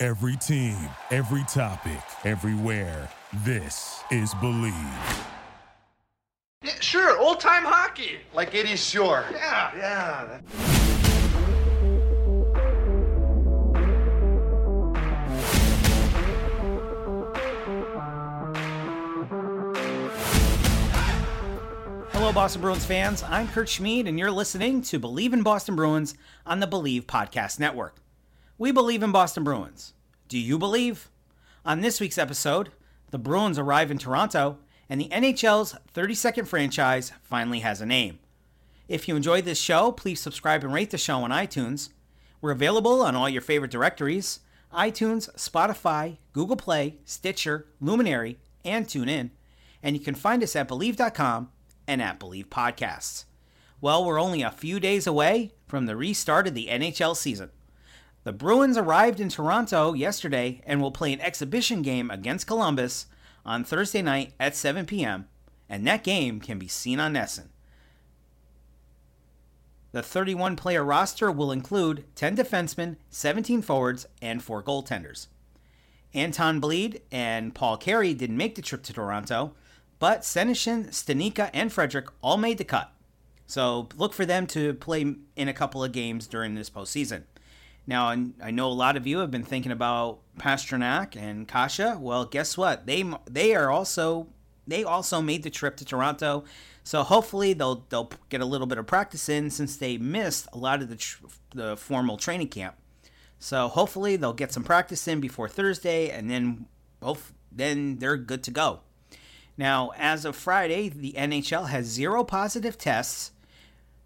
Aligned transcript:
Every 0.00 0.36
team, 0.36 0.76
every 1.10 1.42
topic, 1.48 1.98
everywhere. 2.24 3.08
This 3.44 4.00
is 4.12 4.32
Bleav. 4.34 5.24
Yeah, 6.62 6.74
sure, 6.78 7.18
old 7.18 7.40
time 7.40 7.64
hockey. 7.64 8.18
Like 8.32 8.54
Eddie 8.54 8.76
Shore. 8.76 9.24
Yeah. 9.32 9.76
Yeah. 9.76 10.38
Hello, 22.12 22.32
Boston 22.32 22.60
Bruins 22.60 22.84
fans. 22.84 23.24
I'm 23.24 23.48
Kurt 23.48 23.68
Schmid, 23.68 24.06
and 24.06 24.16
you're 24.16 24.30
listening 24.30 24.80
to 24.82 25.00
Bleav 25.00 25.32
in 25.32 25.42
Boston 25.42 25.74
Bruins 25.74 26.14
on 26.46 26.60
the 26.60 26.68
Bleav 26.68 27.06
Podcast 27.06 27.58
Network. 27.58 27.96
We 28.60 28.72
believe 28.72 29.04
in 29.04 29.12
Boston 29.12 29.44
Bruins. 29.44 29.94
Do 30.26 30.36
you 30.36 30.58
believe? 30.58 31.10
On 31.64 31.80
this 31.80 32.00
week's 32.00 32.18
episode, 32.18 32.72
the 33.12 33.18
Bruins 33.18 33.56
arrive 33.56 33.88
in 33.88 33.98
Toronto, 33.98 34.58
and 34.88 35.00
the 35.00 35.08
NHL's 35.10 35.76
32nd 35.94 36.48
franchise 36.48 37.12
finally 37.22 37.60
has 37.60 37.80
a 37.80 37.86
name. 37.86 38.18
If 38.88 39.06
you 39.06 39.14
enjoyed 39.14 39.44
this 39.44 39.60
show, 39.60 39.92
please 39.92 40.20
subscribe 40.20 40.64
and 40.64 40.74
rate 40.74 40.90
the 40.90 40.98
show 40.98 41.18
on 41.18 41.30
iTunes. 41.30 41.90
We're 42.40 42.50
available 42.50 43.00
on 43.02 43.14
all 43.14 43.28
your 43.28 43.42
favorite 43.42 43.70
directories 43.70 44.40
iTunes, 44.74 45.32
Spotify, 45.36 46.18
Google 46.32 46.56
Play, 46.56 46.96
Stitcher, 47.04 47.68
Luminary, 47.80 48.40
and 48.64 48.86
TuneIn. 48.86 49.30
And 49.84 49.96
you 49.96 50.02
can 50.02 50.16
find 50.16 50.42
us 50.42 50.56
at 50.56 50.68
Bleav.com 50.68 51.50
and 51.86 52.02
at 52.02 52.18
Bleav 52.18 52.46
Podcasts. 52.46 53.24
Well, 53.80 54.04
we're 54.04 54.20
only 54.20 54.42
a 54.42 54.50
few 54.50 54.80
days 54.80 55.06
away 55.06 55.52
from 55.68 55.86
the 55.86 55.94
restart 55.94 56.48
of 56.48 56.54
the 56.54 56.66
NHL 56.66 57.16
season. 57.16 57.50
The 58.24 58.32
Bruins 58.32 58.76
arrived 58.76 59.20
in 59.20 59.28
Toronto 59.28 59.94
yesterday 59.94 60.60
and 60.66 60.80
will 60.80 60.90
play 60.90 61.12
an 61.12 61.20
exhibition 61.20 61.82
game 61.82 62.10
against 62.10 62.46
Columbus 62.46 63.06
on 63.46 63.64
Thursday 63.64 64.02
night 64.02 64.34
at 64.38 64.56
7 64.56 64.86
p.m., 64.86 65.28
and 65.68 65.86
that 65.86 66.04
game 66.04 66.40
can 66.40 66.58
be 66.58 66.68
seen 66.68 67.00
on 67.00 67.14
NESN. 67.14 67.48
The 69.92 70.02
31 70.02 70.56
player 70.56 70.84
roster 70.84 71.32
will 71.32 71.50
include 71.50 72.04
10 72.14 72.36
defensemen, 72.36 72.96
17 73.08 73.62
forwards, 73.62 74.06
and 74.20 74.42
4 74.42 74.62
goaltenders. 74.62 75.28
Anton 76.12 76.60
Blidh 76.60 77.00
and 77.10 77.54
Paul 77.54 77.76
Carey 77.76 78.12
didn't 78.14 78.36
make 78.36 78.54
the 78.54 78.62
trip 78.62 78.82
to 78.84 78.92
Toronto, 78.92 79.54
but 79.98 80.22
Senyshyn, 80.22 80.88
Studnicka, 80.88 81.50
and 81.54 81.72
Frederic 81.72 82.06
all 82.22 82.36
made 82.36 82.58
the 82.58 82.64
cut. 82.64 82.92
So 83.46 83.88
look 83.96 84.12
for 84.12 84.26
them 84.26 84.46
to 84.48 84.74
play 84.74 85.14
in 85.36 85.48
a 85.48 85.54
couple 85.54 85.82
of 85.82 85.92
games 85.92 86.26
during 86.26 86.54
this 86.54 86.68
postseason. 86.68 87.22
Now, 87.88 88.14
I 88.42 88.50
know 88.50 88.68
a 88.68 88.74
lot 88.74 88.98
of 88.98 89.06
you 89.06 89.20
have 89.20 89.30
been 89.30 89.44
thinking 89.44 89.72
about 89.72 90.18
Pastrnak 90.38 91.16
and 91.16 91.48
Kase. 91.48 91.96
Well, 91.98 92.26
guess 92.26 92.54
what? 92.54 92.84
They 92.84 93.02
they 93.24 93.54
are 93.54 93.70
also 93.70 94.26
they 94.66 94.84
also 94.84 95.22
made 95.22 95.42
the 95.42 95.48
trip 95.48 95.78
to 95.78 95.86
Toronto, 95.86 96.44
so 96.84 97.02
hopefully 97.02 97.54
they'll 97.54 97.86
they'll 97.88 98.10
get 98.28 98.42
a 98.42 98.44
little 98.44 98.66
bit 98.66 98.76
of 98.76 98.86
practice 98.86 99.30
in 99.30 99.48
since 99.48 99.78
they 99.78 99.96
missed 99.96 100.46
a 100.52 100.58
lot 100.58 100.82
of 100.82 100.90
the 100.90 100.96
tr- 100.96 101.24
the 101.54 101.78
formal 101.78 102.18
training 102.18 102.48
camp. 102.48 102.76
So 103.38 103.68
hopefully 103.68 104.16
they'll 104.16 104.34
get 104.34 104.52
some 104.52 104.64
practice 104.64 105.08
in 105.08 105.20
before 105.20 105.48
Thursday, 105.48 106.10
and 106.10 106.30
then 106.30 106.66
both 107.00 107.32
then 107.50 108.00
they're 108.00 108.18
good 108.18 108.42
to 108.42 108.50
go. 108.50 108.80
Now, 109.56 109.92
as 109.96 110.26
of 110.26 110.36
Friday, 110.36 110.90
the 110.90 111.14
NHL 111.16 111.70
has 111.70 111.86
zero 111.86 112.22
positive 112.22 112.76
tests 112.76 113.32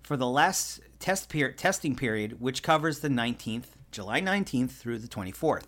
for 0.02 0.16
the 0.16 0.28
last 0.28 0.80
test 0.98 1.28
period, 1.28 1.58
testing 1.58 1.96
period, 1.96 2.40
which 2.40 2.62
covers 2.62 3.00
the 3.00 3.08
19th, 3.08 3.66
July 3.90 4.20
19th 4.20 4.70
through 4.70 4.98
the 4.98 5.08
24th. 5.08 5.66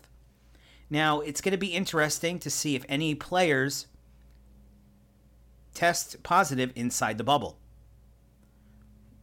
Now, 0.91 1.21
it's 1.21 1.41
going 1.41 1.53
to 1.53 1.59
be 1.59 1.69
interesting 1.69 2.39
to 2.41 2.50
see 2.50 2.77
if 2.77 2.84
any 2.89 3.15
players 3.15 3.87
test 5.73 6.23
positive 6.23 6.73
inside 6.75 7.19
the 7.19 7.25
bubble. 7.25 7.59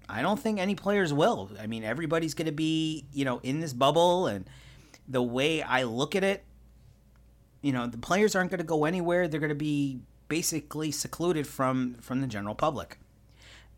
I 0.10 0.22
don't 0.22 0.40
think 0.40 0.60
any 0.60 0.76
players 0.76 1.14
will. 1.14 1.50
I 1.60 1.68
mean, 1.68 1.84
everybody's 1.84 2.34
going 2.34 2.48
to 2.48 2.52
be, 2.52 3.06
you 3.14 3.24
know, 3.24 3.40
in 3.44 3.62
this 3.62 3.72
bubble 3.72 4.28
and 4.28 4.46
the 5.08 5.24
way 5.24 5.62
I 5.62 5.84
look 5.84 6.16
at 6.16 6.24
it, 6.24 6.44
you 7.62 7.72
know, 7.72 7.88
the 7.88 7.98
players 7.98 8.36
aren't 8.36 8.52
going 8.52 8.60
to 8.60 8.66
go 8.66 8.84
anywhere. 8.84 9.28
They're 9.28 9.40
going 9.40 9.50
to 9.50 9.56
be 9.56 10.02
basically 10.28 10.92
secluded 10.92 11.48
from 11.48 11.96
from 11.96 12.22
the 12.22 12.28
general 12.28 12.56
public. 12.56 12.98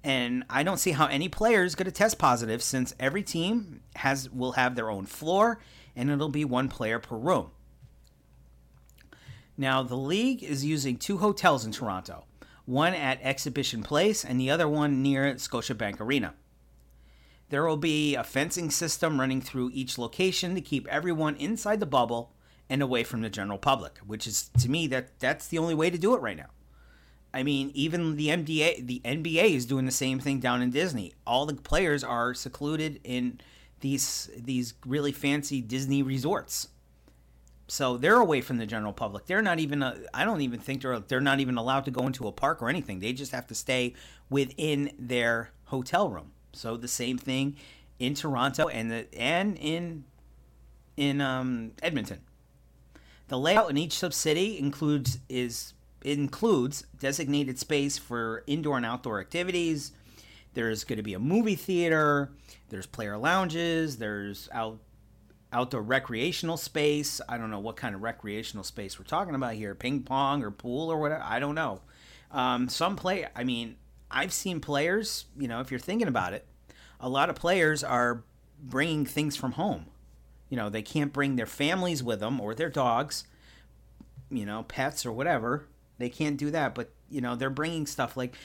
And 0.04 0.44
I 0.50 0.64
don't 0.64 0.80
see 0.80 0.92
how 0.92 1.06
any 1.06 1.30
player 1.30 1.64
is 1.64 1.76
going 1.76 1.86
to 1.86 1.92
test 1.92 2.20
positive 2.20 2.62
since 2.62 2.94
every 3.00 3.24
team 3.24 3.82
has 3.96 4.30
will 4.30 4.54
have 4.54 4.76
their 4.76 4.90
own 4.90 5.06
floor 5.06 5.60
and 5.96 6.10
it'll 6.10 6.30
be 6.30 6.44
one 6.44 6.68
player 6.68 7.00
per 7.00 7.16
room. 7.16 7.52
Now, 9.58 9.84
the 9.84 9.96
league 9.96 10.44
is 10.44 10.66
using 10.66 10.98
two 10.98 11.18
hotels 11.18 11.64
in 11.64 11.72
Toronto, 11.72 12.26
one 12.66 12.94
at 12.94 13.22
Exhibition 13.22 13.84
Place 13.84 14.26
and 14.26 14.40
the 14.40 14.50
other 14.50 14.68
one 14.68 15.02
near 15.02 15.36
Scotiabank 15.36 16.00
Arena. 16.00 16.34
There 17.50 17.66
will 17.66 17.78
be 17.78 18.16
a 18.16 18.24
fencing 18.24 18.72
system 18.72 19.20
running 19.20 19.40
through 19.40 19.70
each 19.74 20.00
location 20.00 20.56
to 20.56 20.62
keep 20.62 20.88
everyone 20.88 21.36
inside 21.36 21.80
the 21.80 21.86
bubble 21.86 22.34
and 22.68 22.82
away 22.82 23.04
from 23.04 23.22
the 23.22 23.30
general 23.30 23.60
public, 23.60 24.00
which 24.00 24.26
is 24.26 24.50
to 24.60 24.70
me 24.70 24.88
that 24.88 25.20
that's 25.20 25.48
the 25.48 25.60
only 25.60 25.76
way 25.76 25.92
to 25.92 25.98
do 25.98 26.16
it 26.16 26.22
right 26.22 26.38
now. 26.38 26.50
I 27.34 27.44
mean, 27.44 27.72
even 27.74 28.16
the 28.16 28.28
MDA, 28.28 28.86
the 28.86 29.02
NBA 29.04 29.56
is 29.56 29.66
doing 29.66 29.86
the 29.86 29.92
same 29.92 30.20
thing 30.20 30.40
down 30.40 30.62
in 30.62 30.70
Disney. 30.70 31.14
All 31.26 31.46
the 31.46 31.56
players 31.56 32.04
are 32.04 32.34
secluded 32.34 33.00
in 33.04 33.40
these 33.80 34.30
these 34.38 34.76
really 34.86 35.12
fancy 35.12 35.60
Disney 35.60 36.04
resorts. 36.04 36.70
So 37.68 37.98
they're 37.98 38.20
away 38.20 38.42
from 38.42 38.58
the 38.58 38.66
general 38.66 38.94
public. 38.94 39.26
They're 39.26 39.42
not 39.42 39.60
even. 39.60 39.82
A, 39.82 39.98
I 40.14 40.26
don't 40.26 40.42
even 40.42 40.60
think 40.60 40.84
they're 40.84 41.00
they're 41.00 41.22
not 41.22 41.40
even 41.40 41.58
allowed 41.58 41.86
to 41.86 41.92
go 41.92 42.06
into 42.06 42.28
a 42.28 42.32
park 42.32 42.62
or 42.62 42.70
anything. 42.70 43.00
They 43.00 43.14
just 43.14 43.32
have 43.32 43.48
to 43.48 43.56
stay 43.56 43.94
within 44.30 44.92
their 45.00 45.52
hotel 45.66 46.10
room. 46.10 46.32
So 46.54 46.78
the 46.78 46.88
same 46.88 47.18
thing 47.18 47.56
in 48.00 48.14
Toronto 48.14 48.68
and 48.68 48.92
the 48.92 49.08
and 49.20 49.58
in 49.58 50.04
in 50.98 51.20
um, 51.20 51.72
Edmonton. 51.82 52.20
The 53.30 53.40
layout 53.40 53.70
in 53.70 53.78
each 53.78 53.94
sub 53.94 54.14
city 54.14 54.60
includes 54.60 55.18
is 55.28 55.74
includes 56.04 56.86
designated 57.00 57.58
space 57.58 57.98
for 57.98 58.44
indoor 58.48 58.78
and 58.78 58.86
outdoor 58.86 59.20
activities. 59.20 59.92
There's 60.54 60.84
going 60.84 60.98
to 60.98 61.04
be 61.04 61.14
a 61.14 61.20
movie 61.20 61.56
theater. 61.56 62.32
There's 62.70 62.86
player 62.86 63.18
lounges. 63.18 63.98
There's 63.98 64.50
out 64.52 64.80
outdoor 65.52 65.84
recreational 65.84 66.58
space. 66.58 67.22
I 67.30 67.38
don't 67.38 67.52
know 67.52 67.60
what 67.60 67.76
kind 67.76 67.94
of 67.94 68.02
recreational 68.02 68.64
space 68.64 68.98
we're 68.98 69.06
talking 69.06 69.36
about 69.36 69.54
here. 69.54 69.76
Ping 69.76 70.02
pong 70.02 70.44
or 70.44 70.50
pool 70.50 70.92
or 70.92 70.98
whatever. 70.98 71.24
I 71.24 71.40
don't 71.40 71.56
know. 71.56 71.82
Um, 72.32 72.70
some 72.70 72.96
play. 72.96 73.28
I 73.36 73.44
mean, 73.44 73.76
I've 74.10 74.34
seen 74.34 74.60
players. 74.60 75.26
You 75.38 75.48
know, 75.48 75.60
if 75.60 75.70
you're 75.70 75.80
thinking 75.80 76.08
about 76.08 76.34
it, 76.34 76.46
a 77.00 77.08
lot 77.08 77.30
of 77.30 77.36
players 77.36 77.84
are 77.84 78.24
bringing 78.60 79.06
things 79.06 79.36
from 79.36 79.54
home. 79.54 79.86
You 80.50 80.58
know, 80.58 80.70
they 80.70 80.82
can't 80.82 81.14
bring 81.14 81.36
their 81.36 81.46
families 81.46 82.04
with 82.04 82.20
them 82.20 82.40
or 82.42 82.56
their 82.56 82.70
dogs. 82.70 83.24
You 84.32 84.46
know, 84.46 84.64
pets 84.64 85.06
or 85.06 85.12
whatever 85.12 85.68
they 85.98 86.10
can't 86.10 86.38
do 86.38 86.52
that, 86.52 86.76
but 86.76 86.90
you 87.10 87.22
know 87.22 87.36
they're 87.36 87.50
bringing 87.50 87.86
stuff 87.86 88.18
like 88.18 88.36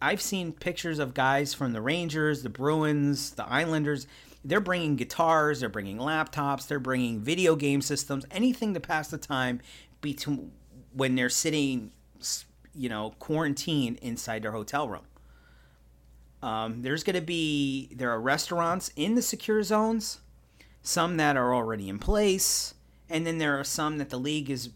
I've 0.00 0.20
seen 0.20 0.52
pictures 0.52 0.98
of 0.98 1.14
guys 1.14 1.54
from 1.54 1.72
the 1.72 1.80
Rangers, 1.80 2.42
the 2.42 2.50
Bruins, 2.50 3.30
the 3.30 3.46
Islanders. 3.46 4.06
They're 4.44 4.60
bringing 4.60 4.96
guitars, 4.96 5.60
they're 5.60 5.70
bringing 5.70 5.96
laptops, 5.96 6.66
they're 6.66 6.78
bringing 6.78 7.20
video 7.20 7.56
game 7.56 7.80
systems, 7.80 8.26
anything 8.30 8.74
to 8.74 8.80
pass 8.80 9.08
the 9.08 9.16
time 9.16 9.60
between 10.02 10.52
when 10.92 11.14
they're 11.14 11.30
sitting, 11.30 11.92
you 12.74 12.90
know, 12.90 13.14
quarantined 13.18 13.98
inside 13.98 14.42
their 14.42 14.52
hotel 14.52 14.88
room. 14.88 15.06
Um, 16.42 16.82
there's 16.82 17.02
going 17.02 17.16
to 17.16 17.22
be 17.22 17.88
there 17.94 18.10
are 18.10 18.20
restaurants 18.20 18.90
in 18.96 19.14
the 19.14 19.22
secure 19.22 19.62
zones, 19.62 20.20
some 20.82 21.16
that 21.16 21.38
are 21.38 21.54
already 21.54 21.88
in 21.88 21.98
place, 21.98 22.73
and 23.08 23.26
then 23.26 23.38
there 23.38 23.58
are 23.58 23.64
some 23.64 23.98
that 23.98 24.10
the 24.10 24.18
league 24.18 24.50
is 24.50 24.70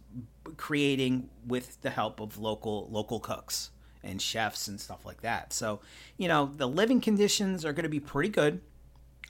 creating 0.56 1.28
with 1.46 1.80
the 1.82 1.90
help 1.90 2.20
of 2.20 2.38
local 2.38 2.88
local 2.90 3.20
cooks 3.20 3.70
and 4.02 4.20
chefs 4.22 4.68
and 4.68 4.80
stuff 4.80 5.04
like 5.04 5.20
that. 5.22 5.52
So, 5.52 5.80
you 6.16 6.28
know, 6.28 6.50
the 6.56 6.68
living 6.68 7.00
conditions 7.00 7.64
are 7.64 7.72
going 7.72 7.84
to 7.84 7.90
be 7.90 8.00
pretty 8.00 8.28
good. 8.28 8.60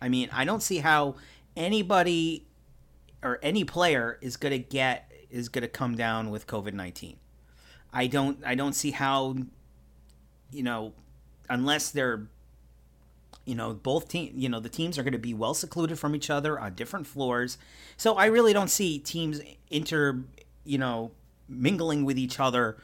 I 0.01 0.09
mean, 0.09 0.29
I 0.33 0.45
don't 0.45 0.63
see 0.63 0.79
how 0.79 1.17
anybody 1.57 2.47
or 3.23 3.39
any 3.43 3.65
player 3.65 4.19
is 4.21 4.37
going 4.37 4.53
to 4.53 4.59
get 4.59 5.11
is 5.31 5.49
going 5.49 5.63
to 5.63 5.69
come 5.69 5.97
down 5.97 6.31
with 6.31 6.47
COVID 6.47 6.73
nineteen. 6.73 7.17
I 7.93 8.07
don't 8.07 8.39
I 8.45 8.55
don't 8.55 8.75
see 8.75 8.93
how 8.93 9.37
you 10.53 10.63
know 10.63 10.93
unless 11.49 11.91
they're 11.91 12.29
you 13.49 13.55
know 13.55 13.73
both 13.73 14.09
team 14.09 14.33
you 14.35 14.49
know 14.49 14.61
the 14.61 14.69
teams 14.69 14.99
are 14.99 15.03
going 15.03 15.13
to 15.13 15.19
be 15.19 15.35
well 15.35 15.55
secluded 15.55 15.99
from 15.99 16.15
each 16.15 16.31
other 16.31 16.59
on 16.59 16.75
different 16.75 17.07
floors. 17.07 17.59
So 17.97 18.15
i 18.15 18.27
really 18.27 18.53
don't 18.53 18.71
see 18.71 18.99
teams 18.99 19.41
inter 19.71 20.23
you 20.65 20.79
know 20.79 21.13
mingling 21.49 22.05
with 22.05 22.19
each 22.19 22.39
other 22.39 22.77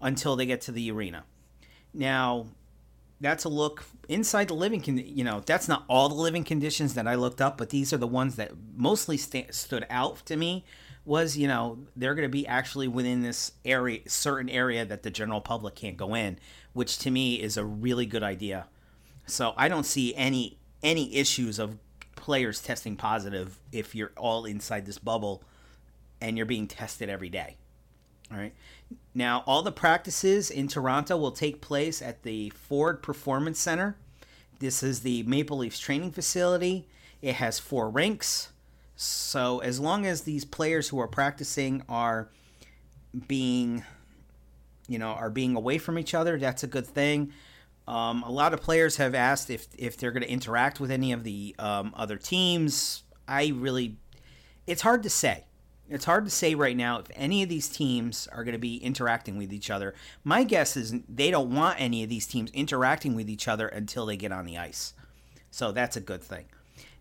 until 0.00 0.36
they 0.36 0.46
get 0.46 0.60
to 0.62 0.72
the 0.72 0.90
arena. 0.90 1.24
Now 1.92 2.46
that's 3.20 3.44
a 3.44 3.48
look 3.48 3.84
inside 4.08 4.48
the 4.48 4.54
living 4.54 4.80
con- 4.80 4.98
you 4.98 5.24
know 5.24 5.42
that's 5.46 5.66
not 5.68 5.84
all 5.88 6.08
the 6.08 6.14
living 6.14 6.44
conditions 6.44 6.94
that 6.94 7.06
i 7.06 7.14
looked 7.14 7.40
up 7.40 7.56
but 7.56 7.70
these 7.70 7.92
are 7.92 7.96
the 7.96 8.06
ones 8.06 8.36
that 8.36 8.50
mostly 8.76 9.16
sta- 9.16 9.50
stood 9.50 9.86
out 9.88 10.24
to 10.26 10.36
me 10.36 10.64
was 11.04 11.36
you 11.36 11.48
know 11.48 11.78
they're 11.96 12.14
going 12.14 12.28
to 12.28 12.32
be 12.32 12.46
actually 12.46 12.88
within 12.88 13.22
this 13.22 13.52
area 13.64 14.00
certain 14.06 14.50
area 14.50 14.84
that 14.84 15.02
the 15.04 15.10
general 15.10 15.40
public 15.40 15.74
can't 15.74 15.96
go 15.96 16.14
in 16.14 16.38
which 16.72 16.98
to 16.98 17.10
me 17.10 17.40
is 17.40 17.56
a 17.56 17.64
really 17.64 18.04
good 18.04 18.22
idea 18.22 18.66
so 19.26 19.54
i 19.56 19.68
don't 19.68 19.84
see 19.84 20.14
any 20.14 20.58
any 20.82 21.16
issues 21.16 21.58
of 21.58 21.78
players 22.24 22.60
testing 22.60 22.96
positive 22.96 23.58
if 23.70 23.94
you're 23.94 24.12
all 24.16 24.44
inside 24.44 24.86
this 24.86 24.98
bubble 24.98 25.42
and 26.20 26.38
you're 26.38 26.46
being 26.46 26.66
tested 26.66 27.10
every 27.10 27.28
day. 27.28 27.56
All 28.30 28.38
right. 28.38 28.54
Now 29.14 29.44
all 29.46 29.62
the 29.62 29.70
practices 29.70 30.50
in 30.50 30.68
toronto 30.68 31.18
will 31.18 31.32
take 31.32 31.60
place 31.60 32.00
at 32.00 32.22
the 32.22 32.48
ford 32.50 33.02
performance 33.02 33.58
center. 33.58 33.96
This 34.58 34.82
is 34.82 35.00
the 35.00 35.22
maple 35.24 35.58
leafs 35.58 35.78
training 35.78 36.12
facility. 36.12 36.88
It 37.20 37.34
has 37.34 37.58
four 37.58 37.90
rinks. 37.90 38.52
So 38.96 39.58
as 39.58 39.78
long 39.78 40.06
as 40.06 40.22
these 40.22 40.46
players 40.46 40.88
who 40.88 40.98
are 41.00 41.08
practicing 41.08 41.82
are 41.88 42.30
being, 43.28 43.84
you 44.88 44.98
know, 44.98 45.08
are 45.08 45.30
being 45.30 45.56
away 45.56 45.76
from 45.76 45.98
each 45.98 46.14
other, 46.14 46.38
that's 46.38 46.62
a 46.62 46.68
good 46.68 46.86
thing. 46.86 47.32
Um, 47.86 48.22
a 48.22 48.30
lot 48.30 48.54
of 48.54 48.62
players 48.62 48.96
have 48.96 49.14
asked 49.14 49.50
if 49.50 49.68
if 49.76 49.96
they're 49.96 50.12
going 50.12 50.22
to 50.22 50.30
interact 50.30 50.80
with 50.80 50.90
any 50.90 51.12
of 51.12 51.24
the 51.24 51.54
um, 51.58 51.92
other 51.96 52.16
teams. 52.16 53.02
I 53.28 53.52
really, 53.54 53.96
it's 54.66 54.82
hard 54.82 55.02
to 55.02 55.10
say. 55.10 55.44
It's 55.88 56.06
hard 56.06 56.24
to 56.24 56.30
say 56.30 56.54
right 56.54 56.76
now 56.76 56.98
if 56.98 57.06
any 57.14 57.42
of 57.42 57.50
these 57.50 57.68
teams 57.68 58.26
are 58.32 58.42
going 58.42 58.54
to 58.54 58.58
be 58.58 58.76
interacting 58.76 59.36
with 59.36 59.52
each 59.52 59.70
other. 59.70 59.94
My 60.24 60.44
guess 60.44 60.76
is 60.76 60.94
they 61.08 61.30
don't 61.30 61.54
want 61.54 61.78
any 61.78 62.02
of 62.02 62.08
these 62.08 62.26
teams 62.26 62.50
interacting 62.52 63.14
with 63.14 63.28
each 63.28 63.48
other 63.48 63.68
until 63.68 64.06
they 64.06 64.16
get 64.16 64.32
on 64.32 64.46
the 64.46 64.56
ice. 64.56 64.94
So 65.50 65.72
that's 65.72 65.96
a 65.96 66.00
good 66.00 66.22
thing. 66.22 66.46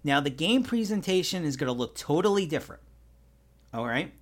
Now, 0.03 0.19
the 0.19 0.29
game 0.29 0.63
presentation 0.63 1.45
is 1.45 1.55
going 1.55 1.67
to 1.67 1.73
look 1.73 1.95
totally 1.95 2.45
different. 2.45 2.81
All 3.73 3.85
right? 3.85 4.13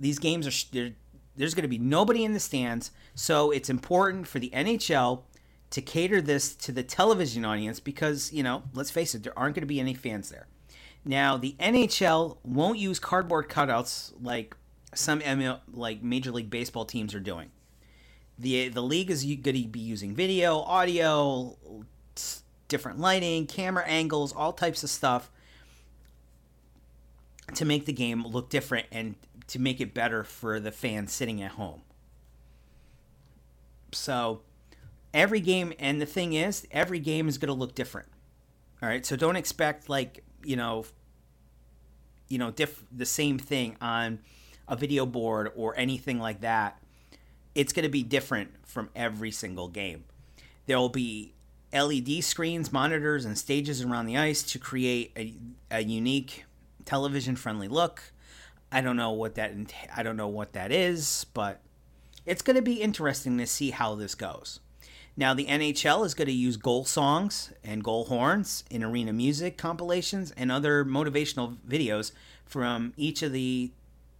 These 0.00 0.18
games 0.18 0.46
are, 0.46 0.90
there's 1.38 1.54
going 1.54 1.62
to 1.62 1.68
be 1.68 1.78
nobody 1.78 2.24
in 2.24 2.32
the 2.32 2.40
stands. 2.40 2.90
So 3.14 3.50
it's 3.50 3.70
important 3.70 4.26
for 4.26 4.38
the 4.38 4.50
NHL 4.50 5.22
to 5.70 5.82
cater 5.82 6.20
this 6.20 6.54
to 6.56 6.72
the 6.72 6.82
television 6.82 7.44
audience 7.44 7.80
because, 7.80 8.32
you 8.32 8.42
know, 8.42 8.64
let's 8.74 8.90
face 8.90 9.14
it, 9.14 9.22
there 9.22 9.38
aren't 9.38 9.54
going 9.54 9.62
to 9.62 9.66
be 9.66 9.80
any 9.80 9.94
fans 9.94 10.30
there. 10.30 10.46
Now, 11.04 11.36
the 11.36 11.54
NHL 11.60 12.38
won't 12.42 12.78
use 12.78 12.98
cardboard 12.98 13.48
cutouts 13.48 14.12
like 14.20 14.56
some 14.94 15.22
like 15.72 16.02
Major 16.02 16.32
League 16.32 16.50
Baseball 16.50 16.84
teams 16.84 17.14
are 17.14 17.20
doing. 17.20 17.50
The 18.38 18.68
the 18.68 18.82
league 18.82 19.10
is 19.10 19.24
going 19.24 19.42
to 19.42 19.68
be 19.68 19.80
using 19.80 20.14
video, 20.14 20.60
audio, 20.60 21.56
different 22.68 22.98
lighting, 22.98 23.46
camera 23.46 23.84
angles, 23.86 24.32
all 24.32 24.52
types 24.52 24.82
of 24.82 24.90
stuff 24.90 25.30
to 27.54 27.64
make 27.64 27.86
the 27.86 27.92
game 27.92 28.26
look 28.26 28.50
different 28.50 28.86
and 28.92 29.14
to 29.48 29.58
make 29.58 29.80
it 29.80 29.94
better 29.94 30.24
for 30.24 30.60
the 30.60 30.72
fans 30.72 31.12
sitting 31.12 31.42
at 31.42 31.52
home. 31.52 31.82
So, 33.92 34.42
every 35.12 35.40
game, 35.40 35.72
and 35.78 36.00
the 36.00 36.06
thing 36.06 36.34
is, 36.34 36.66
every 36.70 36.98
game 36.98 37.28
is 37.28 37.38
going 37.38 37.48
to 37.48 37.54
look 37.54 37.74
different. 37.74 38.08
All 38.82 38.88
right, 38.88 39.04
so 39.04 39.16
don't 39.16 39.36
expect 39.36 39.88
like 39.88 40.22
you 40.44 40.56
know, 40.56 40.84
you 42.28 42.38
know, 42.38 42.50
diff- 42.50 42.84
the 42.92 43.06
same 43.06 43.38
thing 43.38 43.76
on 43.80 44.20
a 44.68 44.76
video 44.76 45.06
board 45.06 45.50
or 45.56 45.76
anything 45.76 46.18
like 46.18 46.42
that. 46.42 46.80
It's 47.54 47.72
going 47.72 47.84
to 47.84 47.88
be 47.88 48.02
different 48.02 48.50
from 48.66 48.90
every 48.94 49.30
single 49.30 49.68
game. 49.68 50.04
There 50.66 50.78
will 50.78 50.90
be 50.90 51.32
LED 51.72 52.22
screens, 52.22 52.72
monitors, 52.72 53.24
and 53.24 53.36
stages 53.36 53.82
around 53.82 54.06
the 54.06 54.16
ice 54.16 54.42
to 54.44 54.58
create 54.58 55.12
a, 55.16 55.34
a 55.70 55.82
unique 55.82 56.44
television 56.84 57.34
friendly 57.36 57.68
look. 57.68 58.12
I 58.70 58.80
don't 58.80 58.96
know 58.96 59.12
what 59.12 59.34
that 59.36 59.52
I 59.96 60.02
don't 60.02 60.16
know 60.16 60.28
what 60.28 60.52
that 60.52 60.72
is, 60.72 61.26
but 61.32 61.60
it's 62.26 62.42
going 62.42 62.56
to 62.56 62.62
be 62.62 62.82
interesting 62.82 63.38
to 63.38 63.46
see 63.46 63.70
how 63.70 63.94
this 63.94 64.14
goes. 64.14 64.60
Now 65.16 65.34
the 65.34 65.46
NHL 65.46 66.04
is 66.06 66.14
going 66.14 66.28
to 66.28 66.32
use 66.32 66.56
goal 66.56 66.84
songs 66.84 67.52
and 67.64 67.82
goal 67.82 68.04
horns 68.04 68.64
in 68.70 68.84
arena 68.84 69.12
music 69.12 69.56
compilations 69.56 70.30
and 70.36 70.52
other 70.52 70.84
motivational 70.84 71.56
videos 71.66 72.12
from 72.44 72.92
each 72.96 73.22
of 73.22 73.32
the 73.32 73.72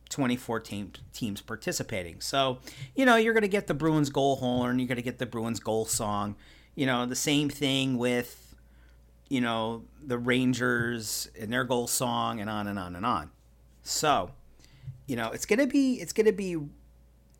24 0.09 0.61
team, 0.61 0.93
teams 1.13 1.41
participating. 1.41 2.21
So, 2.21 2.59
you 2.95 3.05
know, 3.05 3.17
you're 3.17 3.35
going 3.35 3.43
to 3.43 3.49
get 3.49 3.67
the 3.67 3.75
Bruins 3.75 4.11
goal 4.11 4.37
horn, 4.37 4.79
you're 4.79 4.89
going 4.89 4.97
to 4.97 5.03
get 5.03 5.19
the 5.19 5.27
Bruins 5.27 5.61
goal 5.61 5.85
song, 5.85 6.35
you 6.75 6.87
know, 6.87 7.07
the 7.07 7.15
same 7.17 7.49
thing 7.49 7.99
with, 7.99 8.55
you 9.29 9.41
know, 9.41 9.85
the 10.03 10.19
Rangers 10.19 11.29
and 11.39 11.53
their 11.53 11.65
goal 11.65 11.87
song 11.87 12.41
and 12.41 12.49
on 12.49 12.67
and 12.67 12.79
on 12.79 12.97
and 12.97 13.05
on. 13.05 13.31
So, 13.89 14.33
you 15.07 15.17
know, 15.17 15.31
it's 15.31 15.47
gonna 15.47 15.67
be 15.67 15.95
it's 15.95 16.13
gonna 16.13 16.33
be 16.33 16.59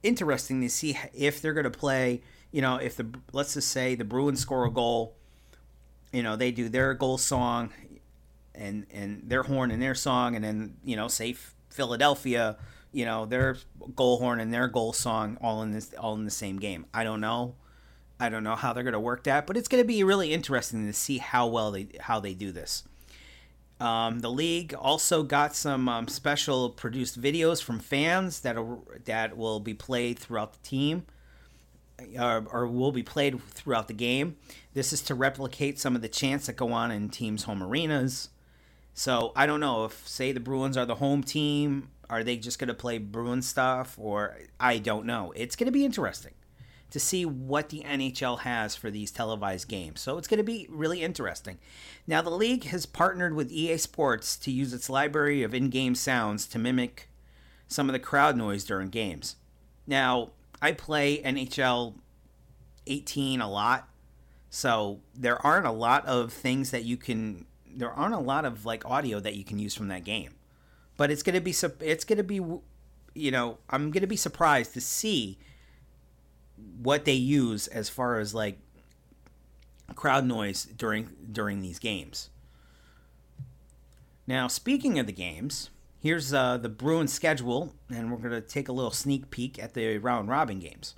interesting 0.03 0.63
to 0.63 0.71
see 0.71 0.99
if 1.15 1.43
they're 1.43 1.53
gonna 1.53 1.71
play. 1.71 2.23
You 2.51 2.63
know, 2.63 2.77
if 2.77 2.97
the 2.97 3.07
let's 3.33 3.55
just 3.55 3.69
say 3.69 3.95
the 3.95 4.05
Bruins 4.05 4.41
score 4.41 4.65
a 4.65 4.71
goal, 4.71 5.15
you 6.11 6.23
know, 6.23 6.37
they 6.37 6.51
do 6.51 6.71
their 6.71 6.95
goal 6.95 7.19
song, 7.19 7.71
and 8.55 8.87
and 8.91 9.23
their 9.27 9.43
horn 9.43 9.71
and 9.71 9.83
their 9.83 9.95
song, 9.95 10.35
and 10.35 10.43
then 10.43 10.77
you 10.83 10.97
know, 10.97 11.07
say 11.07 11.37
Philadelphia, 11.69 12.57
you 12.93 13.05
know, 13.05 13.27
their 13.27 13.59
goal 13.95 14.19
horn 14.19 14.41
and 14.41 14.53
their 14.53 14.69
goal 14.69 14.95
song 14.95 15.37
all 15.43 15.63
in 15.63 15.73
this 15.73 15.93
all 15.99 16.15
in 16.15 16.25
the 16.25 16.31
same 16.31 16.59
game. 16.59 16.87
I 16.95 17.05
don't 17.05 17.21
know. 17.21 17.57
I 18.19 18.31
don't 18.31 18.43
know 18.43 18.57
how 18.57 18.73
they're 18.73 18.83
going 18.83 18.95
to 18.95 19.01
work 19.01 19.25
that, 19.25 19.47
but 19.47 19.57
it's 19.57 19.69
going 19.69 19.83
to 19.83 19.87
be 19.87 20.03
really 20.03 20.33
interesting 20.33 20.87
to 20.87 20.93
see 20.95 21.19
how 21.19 21.47
well 21.47 21.71
they 21.71 21.89
how 22.01 22.21
they 22.21 22.33
do 22.33 22.53
this. 22.53 22.85
Um, 23.81 24.21
the 24.21 24.31
league 24.31 24.75
also 24.75 25.23
got 25.23 25.55
some 25.55 25.89
um, 25.89 26.09
special 26.09 26.71
produced 26.71 27.21
videos 27.21 27.63
from 27.63 27.79
fans 27.79 28.41
that 28.41 28.57
are, 28.57 28.79
that 29.05 29.37
will 29.37 29.61
be 29.61 29.75
played 29.75 30.19
throughout 30.19 30.53
the 30.53 30.69
team, 30.69 31.07
or, 32.19 32.45
or 32.51 32.67
will 32.67 32.93
be 32.93 33.05
played 33.05 33.41
throughout 33.51 33.87
the 33.87 33.95
game. 33.95 34.37
This 34.75 34.93
is 34.93 35.01
to 35.03 35.15
replicate 35.15 35.79
some 35.79 35.95
of 35.95 36.03
the 36.03 36.09
chants 36.09 36.47
that 36.47 36.57
go 36.57 36.73
on 36.73 36.91
in 36.91 37.09
teams' 37.09 37.45
home 37.45 37.63
arenas. 37.63 38.31
So 38.95 39.33
I 39.37 39.47
don't 39.47 39.61
know 39.61 39.85
if, 39.85 40.07
say, 40.09 40.33
the 40.33 40.41
Bruins 40.41 40.77
are 40.77 40.87
the 40.87 40.97
home 40.97 41.23
team, 41.23 41.91
are 42.11 42.25
they 42.25 42.37
just 42.37 42.59
going 42.59 42.69
to 42.69 42.75
play 42.75 42.99
Bruin 42.99 43.43
stuff, 43.43 43.97
or 43.97 44.39
I 44.59 44.79
don't 44.79 45.07
know. 45.07 45.33
It's 45.37 45.55
going 45.55 45.67
to 45.67 45.73
be 45.73 45.85
interesting 45.85 46.33
to 46.91 46.99
see 46.99 47.27
what 47.27 47.69
the 47.69 47.83
NHL 47.83 48.41
has 48.41 48.75
for 48.75 48.91
these 48.91 49.11
televised 49.11 49.69
games. 49.69 50.01
So 50.01 50.17
it's 50.17 50.29
going 50.29 50.39
to 50.39 50.45
be 50.45 50.67
really 50.71 51.03
interesting. 51.03 51.59
Now, 52.07 52.23
the 52.23 52.31
league 52.31 52.65
has 52.65 52.87
partnered 52.87 53.35
with 53.35 53.53
EA 53.53 53.77
Sports 53.77 54.37
to 54.39 54.51
use 54.51 54.73
its 54.73 54.89
library 54.89 55.43
of 55.43 55.55
in 55.55 55.69
game 55.69 55.95
sounds 55.95 56.47
to 56.49 56.59
mimic 56.59 57.11
some 57.67 57.89
of 57.89 57.93
the 57.93 57.99
crowd 57.99 58.37
noise 58.37 58.65
during 58.65 58.89
games. 58.89 59.37
Now, 59.87 60.31
I 60.63 60.73
play 60.73 61.23
NHL 61.23 61.95
18 62.87 63.41
a 63.41 63.51
lot, 63.51 63.89
so 64.49 65.01
there 65.15 65.45
aren't 65.47 65.67
a 65.67 65.73
lot 65.73 66.07
of 66.07 66.33
things 66.33 66.71
that 66.71 66.85
you 66.85 66.97
can 66.97 67.45
there 67.71 67.93
aren't 67.93 68.15
a 68.15 68.19
lot 68.19 68.45
of 68.45 68.65
like 68.65 68.85
audio 68.87 69.21
that 69.21 69.37
you 69.37 69.45
can 69.45 69.59
use 69.59 69.75
from 69.75 69.89
that 69.89 70.03
game. 70.03 70.35
But 70.97 71.11
it's 71.11 71.23
going 71.23 71.35
to 71.35 71.41
be 71.41 71.55
it's 71.85 72.05
going 72.05 72.17
to 72.17 72.25
be 72.25 72.41
you 73.15 73.31
know, 73.31 73.59
I'm 73.69 73.91
going 73.91 74.03
to 74.03 74.07
be 74.07 74.17
surprised 74.17 74.75
to 74.75 74.81
see 74.81 75.39
what 76.83 77.05
they 77.05 77.13
use 77.13 77.67
as 77.69 77.89
far 77.89 78.19
as 78.19 78.35
like 78.35 78.59
crowd 79.95 80.25
noise 80.25 80.65
during 80.65 81.11
during 81.31 81.61
these 81.61 81.79
games. 81.79 82.31
Now, 84.27 84.47
speaking 84.47 84.99
of 84.99 85.07
the 85.07 85.13
games, 85.13 85.71
here's 85.99 86.33
uh, 86.33 86.59
the 86.59 86.69
Bruins 86.69 87.13
schedule, 87.13 87.75
and 87.91 88.11
we're 88.11 88.19
going 88.19 88.31
to 88.31 88.47
take 88.47 88.69
a 88.69 88.73
little 88.73 88.91
sneak 88.91 89.31
peek 89.31 89.59
at 89.59 89.75
the 89.75 89.99
round 89.99 90.29
robin 90.29 90.59
games. 90.61 90.95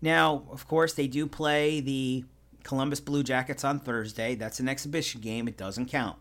Now, 0.00 0.44
of 0.50 0.66
course, 0.66 0.94
they 0.94 1.06
do 1.06 1.26
play 1.26 1.80
the 1.80 2.24
Columbus 2.62 3.00
Blue 3.00 3.22
Jackets 3.22 3.64
on 3.64 3.78
Thursday. 3.78 4.34
That's 4.34 4.60
an 4.60 4.68
exhibition 4.68 5.20
game; 5.20 5.46
it 5.46 5.56
doesn't 5.56 5.86
count. 5.86 6.16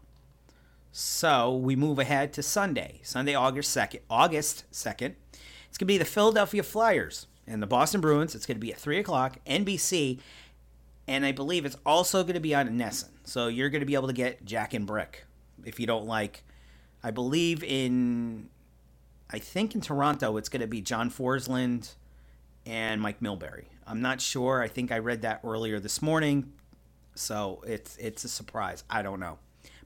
So 0.92 1.56
we 1.56 1.76
move 1.76 1.98
ahead 1.98 2.34
to 2.34 2.44
Sunday, 2.44 3.00
Sunday, 3.04 3.34
August 3.34 3.72
second. 3.72 4.02
August 4.10 4.66
second, 4.70 5.16
it's 5.68 5.78
going 5.78 5.86
to 5.88 5.94
be 5.94 5.98
the 5.98 6.06
Philadelphia 6.06 6.62
Flyers 6.62 7.26
and 7.48 7.62
the 7.62 7.68
Boston 7.68 8.02
Bruins. 8.02 8.36
It's 8.36 8.46
going 8.46 8.58
to 8.58 8.62
be 8.62 8.72
at 8.72 8.80
3 8.80 8.98
o'clock, 9.00 9.38
NBC, 9.46 10.20
and 11.08 11.26
I 11.26 11.32
believe 11.32 11.66
it's 11.66 11.78
also 11.86 12.24
going 12.24 12.36
to 12.36 12.40
be 12.40 12.56
on 12.56 12.70
NESN. 12.70 13.10
So 13.24 13.48
you're 13.48 13.70
going 13.70 13.82
to 13.82 13.86
be 13.86 13.96
able 13.96 14.08
to 14.08 14.14
get 14.14 14.46
Jack 14.46 14.74
and 14.74 14.86
Brick 14.86 15.26
if 15.66 15.80
you 15.80 15.88
don't 15.88 16.06
like 16.06 16.44
I 17.04 17.12
believe 17.12 17.64
in, 17.64 18.50
I 19.30 19.40
think 19.40 19.76
in 19.76 19.82
Toronto, 19.82 20.38
it's 20.38 20.48
going 20.48 20.62
to 20.62 20.68
be 20.68 20.80
John 20.80 21.12
Forslund 21.12 21.96
and 22.66 23.02
Mike 23.02 23.20
Milbury. 23.20 23.66
I'm 23.86 24.02
not 24.02 24.22
sure. 24.22 24.62
I 24.62 24.70
think 24.70 24.92
I 24.92 25.00
read 25.00 25.24
that 25.24 25.42
earlier 25.44 25.82
this 25.82 26.02
morning, 26.02 26.54
so 27.16 27.62
it's 27.68 27.98
it's 27.98 28.24
a 28.24 28.30
surprise. 28.30 28.86
I 28.90 29.02
don't 29.02 29.20
know, 29.20 29.40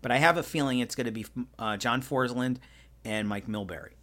but 0.04 0.12
I 0.12 0.18
have 0.18 0.38
a 0.38 0.44
feeling 0.44 0.78
it's 0.78 0.94
going 0.94 1.06
to 1.06 1.12
be 1.12 1.26
uh, 1.58 1.78
John 1.78 2.04
Forslund 2.04 2.58
and 3.04 3.28
Mike 3.28 3.48
Milbury. 3.48 3.94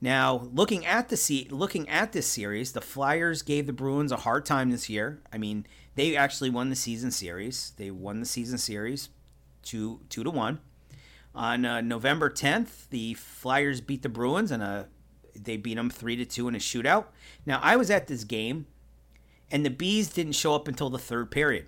Now, 0.00 0.48
looking 0.52 0.84
at 0.84 1.08
the 1.08 1.16
se- 1.16 1.48
looking 1.50 1.88
at 1.88 2.12
this 2.12 2.26
series, 2.26 2.72
the 2.72 2.80
Flyers 2.80 3.42
gave 3.42 3.66
the 3.66 3.72
Bruins 3.72 4.12
a 4.12 4.16
hard 4.16 4.44
time 4.44 4.70
this 4.70 4.90
year. 4.90 5.22
I 5.32 5.38
mean, 5.38 5.66
they 5.94 6.16
actually 6.16 6.50
won 6.50 6.68
the 6.68 6.76
season 6.76 7.10
series. 7.10 7.72
They 7.76 7.90
won 7.90 8.20
the 8.20 8.26
season 8.26 8.58
series 8.58 9.08
two 9.66 10.00
two 10.08 10.24
to 10.24 10.30
one. 10.30 10.60
On 11.34 11.66
uh, 11.66 11.82
November 11.82 12.30
10th, 12.30 12.88
the 12.88 13.12
Flyers 13.12 13.82
beat 13.82 14.00
the 14.00 14.08
Bruins 14.08 14.50
and 14.50 14.62
a 14.62 14.88
they 15.34 15.58
beat 15.58 15.74
them 15.74 15.90
three 15.90 16.16
to 16.16 16.24
two 16.24 16.48
in 16.48 16.54
a 16.54 16.58
shootout. 16.58 17.06
Now, 17.44 17.60
I 17.62 17.76
was 17.76 17.90
at 17.90 18.06
this 18.06 18.24
game, 18.24 18.66
and 19.50 19.66
the 19.66 19.70
Bees 19.70 20.08
didn't 20.08 20.32
show 20.32 20.54
up 20.54 20.66
until 20.66 20.88
the 20.88 20.98
third 20.98 21.30
period, 21.30 21.66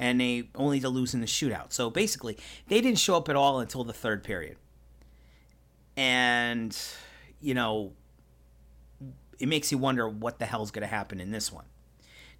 and 0.00 0.20
they 0.20 0.48
only 0.56 0.80
to 0.80 0.88
lose 0.88 1.14
in 1.14 1.20
the 1.20 1.28
shootout. 1.28 1.72
So 1.72 1.90
basically, 1.90 2.36
they 2.66 2.80
didn't 2.80 2.98
show 2.98 3.16
up 3.16 3.28
at 3.28 3.36
all 3.36 3.60
until 3.60 3.84
the 3.84 3.92
third 3.92 4.24
period, 4.24 4.56
and 5.96 6.76
you 7.42 7.54
know, 7.54 7.92
it 9.38 9.48
makes 9.48 9.72
you 9.72 9.78
wonder 9.78 10.08
what 10.08 10.38
the 10.38 10.46
hell's 10.46 10.70
going 10.70 10.82
to 10.82 10.94
happen 10.94 11.20
in 11.20 11.30
this 11.30 11.52
one. 11.52 11.64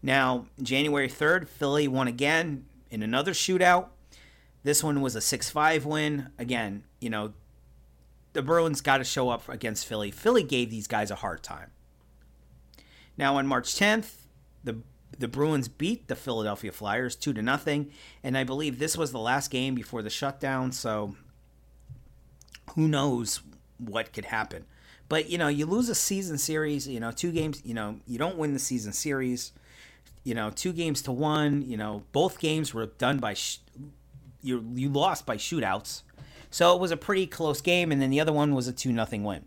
Now, 0.03 0.47
January 0.61 1.09
3rd, 1.09 1.49
Philly 1.49 1.89
won 1.89 2.09
again 2.09 2.67
in 2.91 3.03
another 3.03 3.33
shootout. 3.33 3.89
This 4.63 4.83
one 4.83 5.01
was 5.01 5.17
a 5.17 5.21
6 5.21 5.51
5 5.51 5.85
win. 5.85 6.29
Again, 6.39 6.85
you 7.01 7.11
know, 7.11 7.35
the 8.33 8.43
Bruins 8.43 8.81
got 8.81 8.99
to 8.99 9.05
show 9.05 9.31
up 9.31 9.49
against 9.49 9.87
Philly. 9.87 10.11
Philly 10.11 10.43
gave 10.43 10.71
these 10.71 10.87
guys 10.87 11.11
a 11.11 11.17
hard 11.17 11.43
time. 11.43 11.71
Now, 13.17 13.37
on 13.37 13.47
March 13.47 13.75
10th, 13.75 14.27
the 14.65 14.79
the 15.19 15.29
Bruins 15.29 15.69
beat 15.69 16.09
the 16.09 16.17
Philadelphia 16.17 16.73
Flyers 16.73 17.15
2 17.15 17.35
to 17.35 17.43
nothing, 17.43 17.91
and 18.23 18.37
I 18.37 18.45
believe 18.45 18.79
this 18.79 18.97
was 18.97 19.13
the 19.13 19.19
last 19.19 19.51
game 19.51 19.75
before 19.75 20.03
the 20.03 20.11
shutdown, 20.11 20.73
so 20.73 21.15
who 22.75 22.89
knows 22.89 23.43
what 23.79 24.13
could 24.13 24.27
happen. 24.27 24.65
But, 25.13 25.29
you 25.29 25.37
know, 25.37 25.49
you 25.49 25.67
lose 25.67 25.91
a 25.91 25.95
season 25.95 26.39
series, 26.39 26.89
you 26.89 26.99
know, 26.99 27.11
two 27.11 27.33
games, 27.33 27.61
you 27.67 27.75
know, 27.75 28.01
you 28.07 28.17
don't 28.17 28.39
win 28.39 28.55
the 28.55 28.59
season 28.59 28.95
series, 28.95 29.53
you 30.25 30.35
know, 30.35 30.49
two 30.49 30.73
games 30.73 31.03
to 31.03 31.13
one, 31.13 31.61
you 31.61 31.77
know, 31.77 32.05
both 32.13 32.39
games 32.39 32.73
were 32.73 32.87
done 32.87 33.19
by 33.19 33.35
sh- 33.35 33.59
you 34.41 34.65
you 34.73 34.89
lost 34.89 35.27
by 35.27 35.37
shootouts. 35.37 36.01
So 36.51 36.75
it 36.75 36.81
was 36.81 36.93
a 36.93 36.97
pretty 36.97 37.27
close 37.27 37.61
game 37.61 37.93
and 37.93 38.01
then 38.01 38.09
the 38.09 38.21
other 38.21 38.33
one 38.33 38.55
was 38.55 38.69
a 38.69 38.73
2 38.73 38.91
nothing 38.91 39.23
win. 39.23 39.45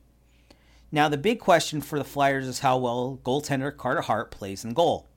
Now, 0.92 1.10
the 1.10 1.18
big 1.18 1.40
question 1.40 1.82
for 1.82 1.98
the 1.98 2.06
Flyers 2.06 2.46
is 2.48 2.60
how 2.60 2.78
well 2.78 3.20
goaltender 3.24 3.76
Carter 3.76 4.02
Hart 4.02 4.30
plays 4.30 4.64
in 4.64 4.76
goal. 4.76 5.08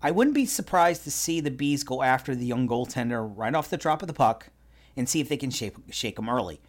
I 0.00 0.12
wouldn't 0.12 0.36
be 0.36 0.46
surprised 0.46 1.02
to 1.02 1.10
see 1.10 1.40
the 1.40 1.50
Bees 1.50 1.82
go 1.82 2.00
after 2.04 2.36
the 2.36 2.46
young 2.46 2.68
goaltender 2.68 3.28
right 3.36 3.56
off 3.56 3.70
the 3.70 3.76
drop 3.76 4.02
of 4.02 4.06
the 4.06 4.14
puck 4.14 4.50
and 4.96 5.08
see 5.08 5.18
if 5.18 5.28
they 5.28 5.36
can 5.36 5.50
shake, 5.50 5.74
shake 5.90 6.16
him 6.16 6.28
early. 6.28 6.60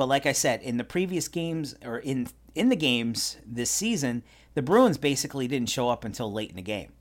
But 0.00 0.08
like 0.08 0.24
I 0.24 0.32
said, 0.32 0.62
in 0.62 0.78
the 0.78 0.84
previous 0.84 1.28
games 1.28 1.76
or 1.84 1.98
in 1.98 2.28
in 2.54 2.70
the 2.70 2.74
games 2.74 3.36
this 3.44 3.70
season, 3.70 4.22
the 4.54 4.62
Bruins 4.62 4.96
basically 4.96 5.46
didn't 5.46 5.68
show 5.68 5.90
up 5.90 6.06
until 6.06 6.32
late 6.32 6.48
in 6.48 6.56
the 6.56 6.62
game. 6.62 6.92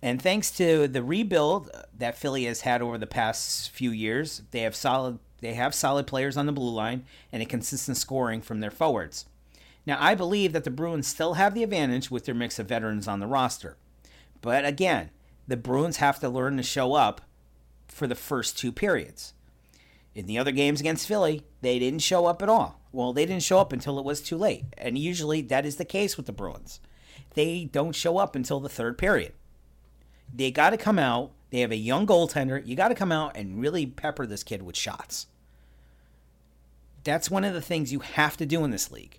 And 0.00 0.22
thanks 0.22 0.50
to 0.52 0.88
the 0.88 1.02
rebuild 1.02 1.70
that 1.94 2.16
Philly 2.16 2.46
has 2.46 2.62
had 2.62 2.80
over 2.80 2.96
the 2.96 3.06
past 3.06 3.68
few 3.68 3.90
years, 3.90 4.44
they 4.50 4.60
have 4.60 4.74
solid 4.74 5.18
they 5.42 5.52
have 5.52 5.74
solid 5.74 6.06
players 6.06 6.38
on 6.38 6.46
the 6.46 6.52
blue 6.52 6.72
line 6.72 7.04
and 7.30 7.42
a 7.42 7.44
consistent 7.44 7.98
scoring 7.98 8.40
from 8.40 8.60
their 8.60 8.70
forwards. 8.70 9.26
Now, 9.84 9.98
I 10.00 10.14
believe 10.14 10.54
that 10.54 10.64
the 10.64 10.70
Bruins 10.70 11.06
still 11.06 11.34
have 11.34 11.52
the 11.52 11.64
advantage 11.64 12.10
with 12.10 12.24
their 12.24 12.34
mix 12.34 12.58
of 12.58 12.68
veterans 12.68 13.06
on 13.06 13.20
the 13.20 13.26
roster. 13.26 13.76
But 14.40 14.64
again, 14.64 15.10
the 15.46 15.58
Bruins 15.58 15.98
have 15.98 16.18
to 16.20 16.30
learn 16.30 16.56
to 16.56 16.62
show 16.62 16.94
up 16.94 17.20
for 17.88 18.06
the 18.06 18.14
first 18.14 18.58
two 18.58 18.72
periods. 18.72 19.33
In 20.14 20.26
the 20.26 20.38
other 20.38 20.52
games 20.52 20.80
against 20.80 21.08
Philly, 21.08 21.44
they 21.60 21.78
didn't 21.78 22.02
show 22.02 22.26
up 22.26 22.42
at 22.42 22.48
all. 22.48 22.80
Well, 22.92 23.12
they 23.12 23.26
didn't 23.26 23.42
show 23.42 23.58
up 23.58 23.72
until 23.72 23.98
it 23.98 24.04
was 24.04 24.20
too 24.20 24.36
late. 24.36 24.64
And 24.78 24.96
usually 24.96 25.40
that 25.42 25.66
is 25.66 25.76
the 25.76 25.84
case 25.84 26.16
with 26.16 26.26
the 26.26 26.32
Bruins. 26.32 26.80
They 27.34 27.64
don't 27.64 27.94
show 27.94 28.18
up 28.18 28.36
until 28.36 28.60
the 28.60 28.68
third 28.68 28.96
period. 28.96 29.32
They 30.32 30.50
got 30.50 30.70
to 30.70 30.76
come 30.76 30.98
out. 30.98 31.32
They 31.50 31.60
have 31.60 31.72
a 31.72 31.76
young 31.76 32.06
goaltender. 32.06 32.64
You 32.64 32.76
got 32.76 32.88
to 32.88 32.94
come 32.94 33.12
out 33.12 33.36
and 33.36 33.60
really 33.60 33.86
pepper 33.86 34.26
this 34.26 34.44
kid 34.44 34.62
with 34.62 34.76
shots. 34.76 35.26
That's 37.02 37.30
one 37.30 37.44
of 37.44 37.52
the 37.52 37.60
things 37.60 37.92
you 37.92 38.00
have 38.00 38.36
to 38.38 38.46
do 38.46 38.64
in 38.64 38.70
this 38.70 38.90
league. 38.90 39.18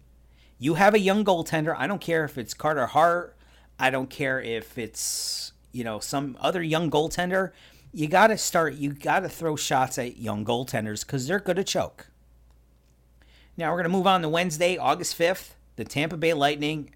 You 0.57 0.75
have 0.75 0.93
a 0.93 0.99
young 0.99 1.25
goaltender. 1.25 1.75
I 1.77 1.87
don't 1.87 2.01
care 2.01 2.23
if 2.23 2.37
it's 2.37 2.53
Carter 2.53 2.87
Hart. 2.87 3.35
I 3.77 3.89
don't 3.89 4.09
care 4.09 4.41
if 4.41 4.77
it's, 4.77 5.51
you 5.73 5.83
know, 5.83 5.99
some 5.99 6.37
other 6.39 6.63
young 6.63 6.89
goaltender. 6.89 7.51
You 7.95 8.07
got 8.07 8.27
to 8.27 8.37
start, 8.37 8.73
you 8.73 8.91
got 8.91 9.21
to 9.21 9.29
throw 9.29 9.55
shots 9.55 9.97
at 9.97 10.17
young 10.17 10.43
goaltenders 10.43 11.05
because 11.05 11.27
they're 11.27 11.39
going 11.39 11.55
to 11.55 11.63
choke. 11.63 12.07
Now 13.55 13.71
we're 13.71 13.77
going 13.77 13.89
to 13.89 13.97
move 13.97 14.05
on 14.05 14.21
to 14.23 14.27
Wednesday, 14.27 14.77
August 14.77 15.17
5th, 15.17 15.51
the 15.77 15.85
Tampa 15.85 16.17
Bay 16.17 16.33
Lightning 16.33 16.93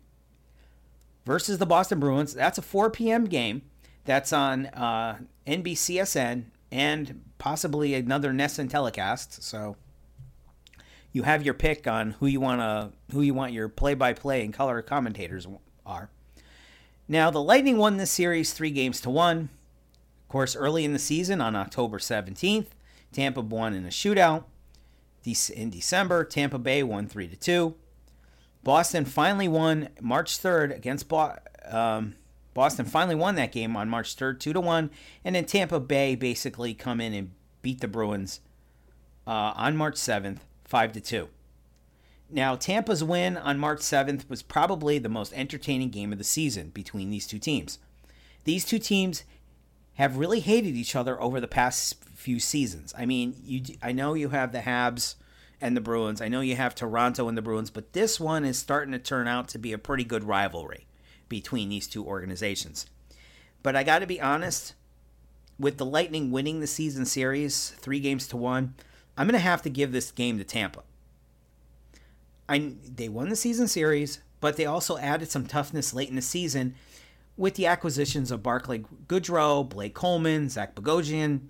versus 1.25 1.57
the 1.57 1.65
Boston 1.65 2.01
Bruins. 2.01 2.33
That's 2.33 2.57
a 2.57 2.61
4 2.61 2.89
p.m. 2.89 3.27
game. 3.27 3.61
That's 4.03 4.33
on 4.33 4.65
uh, 4.65 5.19
NBCSN 5.47 6.43
and 6.69 7.21
possibly 7.37 7.93
another 7.93 8.33
NESN 8.33 8.69
telecast. 8.69 9.41
So 9.41 9.77
you 11.13 11.23
have 11.23 11.43
your 11.43 11.53
pick 11.53 11.87
on 11.87 12.11
who 12.19 12.27
you 12.27 12.41
want 12.41 12.59
to 12.59 12.91
who 13.15 13.21
you 13.21 13.33
want 13.33 13.53
your 13.53 13.69
play-by-play 13.69 14.43
and 14.43 14.53
color 14.53 14.81
commentators 14.81 15.47
are. 15.85 16.09
Now 17.07 17.31
the 17.31 17.41
Lightning 17.41 17.77
won 17.77 17.95
this 17.95 18.11
series 18.11 18.51
three 18.51 18.71
games 18.71 18.99
to 18.99 19.09
one. 19.09 19.47
Of 20.29 20.33
course, 20.33 20.55
early 20.55 20.85
in 20.85 20.93
the 20.93 20.99
season 20.99 21.41
on 21.41 21.55
October 21.55 21.97
17th, 21.97 22.67
Tampa 23.11 23.41
won 23.41 23.73
in 23.73 23.83
a 23.83 23.89
shootout. 23.89 24.43
In 25.55 25.71
December, 25.71 26.23
Tampa 26.23 26.59
Bay 26.59 26.83
won 26.83 27.07
three 27.07 27.27
to 27.27 27.35
two. 27.35 27.73
Boston 28.63 29.05
finally 29.05 29.47
won 29.47 29.89
March 29.99 30.37
3rd 30.37 30.75
against 30.75 31.07
Bo- 31.07 31.39
um, 31.65 32.13
Boston. 32.53 32.85
Finally 32.85 33.15
won 33.15 33.33
that 33.35 33.51
game 33.51 33.75
on 33.75 33.89
March 33.89 34.15
3rd, 34.15 34.39
two 34.39 34.53
to 34.53 34.61
one, 34.61 34.91
and 35.25 35.33
then 35.33 35.45
Tampa 35.45 35.79
Bay 35.79 36.13
basically 36.13 36.75
come 36.75 37.01
in 37.01 37.15
and 37.15 37.31
beat 37.63 37.81
the 37.81 37.87
Bruins 37.87 38.39
uh, 39.25 39.53
on 39.55 39.75
March 39.75 39.95
7th, 39.95 40.41
five 40.63 40.91
to 40.91 41.01
two. 41.01 41.29
Now, 42.29 42.55
Tampa's 42.55 43.03
win 43.03 43.35
on 43.35 43.57
March 43.57 43.79
7th 43.79 44.29
was 44.29 44.43
probably 44.43 44.99
the 44.99 45.09
most 45.09 45.33
entertaining 45.33 45.89
game 45.89 46.11
of 46.11 46.19
the 46.19 46.23
season 46.23 46.69
between 46.69 47.09
these 47.09 47.25
two 47.25 47.39
teams. 47.39 47.79
These 48.43 48.65
two 48.65 48.77
teams 48.77 49.23
have 49.99 50.15
really 50.15 50.39
hated 50.39 50.77
each 50.77 50.95
other 50.95 51.21
over 51.21 51.41
the 51.41 51.47
past 51.47 52.01
few 52.15 52.39
seasons. 52.39 52.93
I 52.97 53.05
mean, 53.05 53.35
you 53.43 53.61
I 53.83 53.91
know 53.91 54.13
you 54.13 54.29
have 54.29 54.53
the 54.53 54.59
Habs 54.59 55.15
and 55.59 55.75
the 55.75 55.81
Bruins. 55.81 56.21
I 56.21 56.29
know 56.29 56.39
you 56.39 56.55
have 56.55 56.73
Toronto 56.73 57.27
and 57.27 57.37
the 57.37 57.41
Bruins, 57.41 57.69
but 57.69 57.91
this 57.91 58.17
one 58.17 58.45
is 58.45 58.57
starting 58.57 58.93
to 58.93 58.99
turn 58.99 59.27
out 59.27 59.49
to 59.49 59.57
be 59.57 59.73
a 59.73 59.77
pretty 59.77 60.05
good 60.05 60.23
rivalry 60.23 60.87
between 61.27 61.67
these 61.67 61.85
two 61.85 62.05
organizations. 62.05 62.85
But 63.61 63.75
I 63.75 63.83
got 63.83 63.99
to 63.99 64.07
be 64.07 64.21
honest, 64.21 64.73
with 65.59 65.75
the 65.75 65.85
Lightning 65.85 66.31
winning 66.31 66.61
the 66.61 66.67
season 66.67 67.05
series 67.05 67.71
3 67.71 67.99
games 67.99 68.25
to 68.29 68.37
1, 68.37 68.73
I'm 69.17 69.27
going 69.27 69.33
to 69.33 69.39
have 69.39 69.61
to 69.63 69.69
give 69.69 69.91
this 69.91 70.11
game 70.11 70.37
to 70.37 70.45
Tampa. 70.45 70.83
I 72.47 72.75
they 72.85 73.09
won 73.09 73.27
the 73.27 73.35
season 73.35 73.67
series, 73.67 74.21
but 74.39 74.55
they 74.55 74.65
also 74.65 74.97
added 74.97 75.29
some 75.29 75.45
toughness 75.45 75.93
late 75.93 76.07
in 76.07 76.15
the 76.15 76.21
season 76.21 76.75
with 77.39 77.55
the 77.55 77.65
acquisitions 77.67 78.31
of 78.31 78.43
Barclay 78.43 78.83
Goodrow, 79.07 79.67
Blake 79.67 79.93
Coleman, 79.95 80.49
Zach 80.49 80.75
Bogosian, 80.75 81.47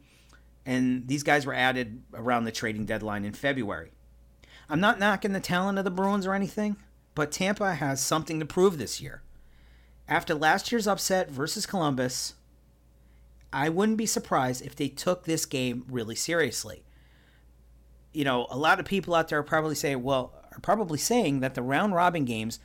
and 0.64 1.08
these 1.08 1.24
guys 1.24 1.48
were 1.48 1.54
added 1.54 2.04
around 2.14 2.44
the 2.44 2.52
trading 2.52 2.86
deadline 2.86 3.26
in 3.26 3.34
February. 3.34 3.92
I'm 4.70 4.80
not 4.80 5.00
knocking 5.00 5.34
the 5.34 5.40
talent 5.40 5.80
of 5.80 5.86
the 5.86 5.92
Bruins 5.92 6.28
or 6.28 6.36
anything, 6.36 6.78
but 7.16 7.32
Tampa 7.32 7.74
has 7.74 8.00
something 8.00 8.40
to 8.40 8.46
prove 8.46 8.78
this 8.78 9.02
year. 9.02 9.24
After 10.08 10.36
last 10.36 10.72
year's 10.72 10.88
upset 10.88 11.32
versus 11.32 11.66
Columbus, 11.66 12.36
I 13.52 13.70
wouldn't 13.70 13.98
be 13.98 14.06
surprised 14.06 14.64
if 14.64 14.76
they 14.76 14.90
took 14.90 15.24
this 15.24 15.48
game 15.48 15.86
really 15.90 16.16
seriously. 16.16 16.84
You 18.14 18.26
know, 18.26 18.46
a 18.52 18.58
lot 18.58 18.80
of 18.80 18.86
people 18.86 19.16
out 19.16 19.30
there 19.30 19.40
are 19.40 19.44
probably 19.44 19.74
saying, 19.74 20.04
well, 20.04 20.34
are 20.52 20.60
probably 20.60 21.00
saying 21.00 21.40
that 21.40 21.56
the 21.56 21.64
round 21.64 21.96
robin 21.96 22.26
games 22.26 22.60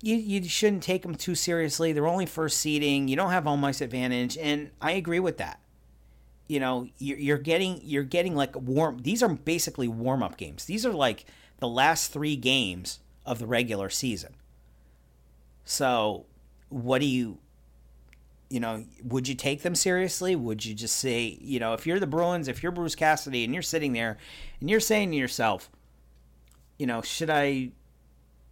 you, 0.00 0.16
you 0.16 0.48
shouldn't 0.48 0.82
take 0.82 1.02
them 1.02 1.14
too 1.14 1.34
seriously. 1.34 1.92
They're 1.92 2.06
only 2.06 2.26
first 2.26 2.58
seeding. 2.58 3.08
You 3.08 3.16
don't 3.16 3.30
have 3.30 3.44
home 3.44 3.64
ice 3.64 3.80
advantage, 3.80 4.36
and 4.36 4.70
I 4.80 4.92
agree 4.92 5.20
with 5.20 5.38
that. 5.38 5.60
You 6.46 6.60
know, 6.60 6.88
you're, 6.98 7.18
you're 7.18 7.38
getting 7.38 7.80
you're 7.82 8.02
getting 8.02 8.34
like 8.34 8.54
warm. 8.54 8.98
These 9.02 9.22
are 9.22 9.30
basically 9.30 9.88
warm 9.88 10.22
up 10.22 10.36
games. 10.36 10.66
These 10.66 10.84
are 10.84 10.92
like 10.92 11.24
the 11.58 11.68
last 11.68 12.12
three 12.12 12.36
games 12.36 13.00
of 13.24 13.38
the 13.38 13.46
regular 13.46 13.88
season. 13.88 14.34
So, 15.64 16.26
what 16.68 17.00
do 17.00 17.06
you 17.06 17.38
you 18.54 18.60
know, 18.60 18.84
would 19.02 19.26
you 19.26 19.34
take 19.34 19.62
them 19.62 19.74
seriously? 19.74 20.36
Would 20.36 20.64
you 20.64 20.74
just 20.74 20.96
say, 20.96 21.38
you 21.40 21.58
know, 21.58 21.72
if 21.72 21.88
you're 21.88 21.98
the 21.98 22.06
Bruins, 22.06 22.46
if 22.46 22.62
you're 22.62 22.70
Bruce 22.70 22.94
Cassidy 22.94 23.42
and 23.42 23.52
you're 23.52 23.64
sitting 23.64 23.92
there 23.92 24.16
and 24.60 24.70
you're 24.70 24.78
saying 24.78 25.10
to 25.10 25.16
yourself, 25.16 25.68
you 26.78 26.86
know, 26.86 27.02
should 27.02 27.30
I 27.30 27.70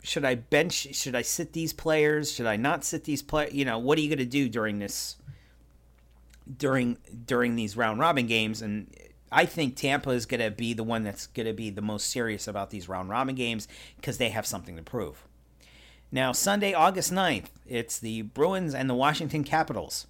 should 0.02 0.24
I 0.24 0.34
bench 0.34 0.94
should 0.94 1.14
I 1.14 1.22
sit 1.22 1.52
these 1.52 1.72
players? 1.72 2.32
Should 2.32 2.46
I 2.46 2.56
not 2.56 2.84
sit 2.84 3.04
these 3.04 3.22
players? 3.22 3.54
You 3.54 3.64
know, 3.64 3.78
what 3.78 3.98
are 3.98 4.00
you 4.00 4.08
going 4.08 4.18
to 4.18 4.24
do 4.24 4.48
during 4.48 4.78
this 4.78 5.16
during 6.58 6.98
during 7.24 7.54
these 7.54 7.76
round 7.76 8.00
robin 8.00 8.26
games 8.26 8.62
and 8.62 8.92
I 9.30 9.46
think 9.46 9.76
Tampa 9.76 10.10
is 10.10 10.26
going 10.26 10.40
to 10.40 10.50
be 10.50 10.74
the 10.74 10.82
one 10.82 11.04
that's 11.04 11.26
going 11.26 11.46
to 11.46 11.54
be 11.54 11.70
the 11.70 11.80
most 11.80 12.10
serious 12.10 12.46
about 12.46 12.70
these 12.70 12.88
round 12.88 13.08
robin 13.08 13.34
games 13.34 13.66
because 13.96 14.18
they 14.18 14.28
have 14.28 14.46
something 14.46 14.76
to 14.76 14.82
prove. 14.82 15.24
Now, 16.14 16.32
Sunday, 16.32 16.74
August 16.74 17.10
9th, 17.10 17.46
it's 17.66 17.98
the 17.98 18.22
Bruins 18.22 18.74
and 18.74 18.90
the 18.90 18.94
Washington 18.94 19.44
Capitals. 19.44 20.06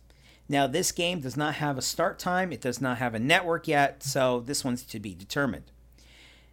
Now, 0.49 0.67
this 0.67 0.91
game 0.91 1.21
does 1.21 1.37
not 1.37 1.55
have 1.55 1.79
a 1.79 1.83
start 1.83 2.19
time, 2.19 2.53
it 2.53 2.61
does 2.61 2.81
not 2.81 2.99
have 2.99 3.15
a 3.15 3.21
network 3.21 3.69
yet, 3.69 4.03
so 4.03 4.41
this 4.41 4.65
one's 4.65 4.83
to 4.83 4.99
be 4.99 5.15
determined. 5.15 5.72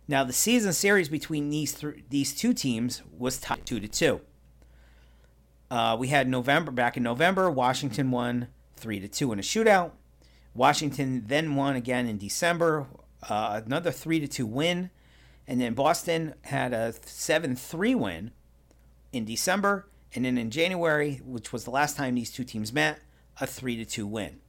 Now, 0.10 0.24
the 0.24 0.34
season 0.34 0.74
series 0.74 1.08
between 1.08 1.50
these 1.50 1.72
th- 1.72 2.04
these 2.10 2.34
two 2.34 2.52
teams 2.52 3.04
was 3.16 3.38
tied 3.38 3.64
2 3.64 3.80
to 3.80 3.88
2. 3.88 4.22
Uh, 5.70 5.98
we 6.00 6.08
had 6.08 6.28
November 6.28 6.72
back 6.72 6.98
in 6.98 7.04
November, 7.04 7.52
Washington 7.52 8.10
won 8.10 8.48
3 8.76 9.00
to 9.02 9.08
2 9.08 9.34
in 9.34 9.38
a 9.38 9.44
shootout. 9.44 9.92
Washington 10.56 11.26
then 11.28 11.54
won 11.54 11.76
again 11.76 12.08
in 12.08 12.18
December, 12.18 12.88
uh, 13.30 13.62
another 13.64 13.92
3 13.92 14.20
to 14.22 14.28
2 14.28 14.48
win, 14.48 14.90
and 15.48 15.62
then 15.62 15.76
Boston 15.76 16.34
had 16.46 16.74
a 16.74 16.92
7-3 16.92 17.96
win 17.96 18.32
in 19.14 19.26
December, 19.26 19.90
and 20.16 20.26
then 20.26 20.40
in 20.40 20.50
January, 20.50 21.22
which 21.24 21.54
was 21.54 21.66
the 21.66 21.72
last 21.72 21.96
time 21.96 22.16
these 22.16 22.32
two 22.32 22.44
teams 22.44 22.74
met, 22.74 23.00
a 23.40 23.46
3 23.46 23.76
to 23.76 23.86
2 23.86 24.08
win. 24.08 24.40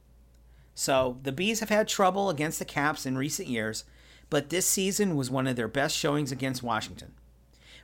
So 0.73 1.19
the 1.21 1.31
Bees 1.31 1.59
have 1.59 1.69
had 1.69 1.87
trouble 1.87 2.31
against 2.31 2.57
the 2.57 2.65
Caps 2.65 3.05
in 3.05 3.15
recent 3.15 3.47
years, 3.47 3.83
but 4.31 4.49
this 4.49 4.65
season 4.65 5.15
was 5.15 5.29
one 5.29 5.45
of 5.45 5.57
their 5.57 5.67
best 5.67 5.95
showings 5.95 6.31
against 6.31 6.63
Washington. 6.63 7.13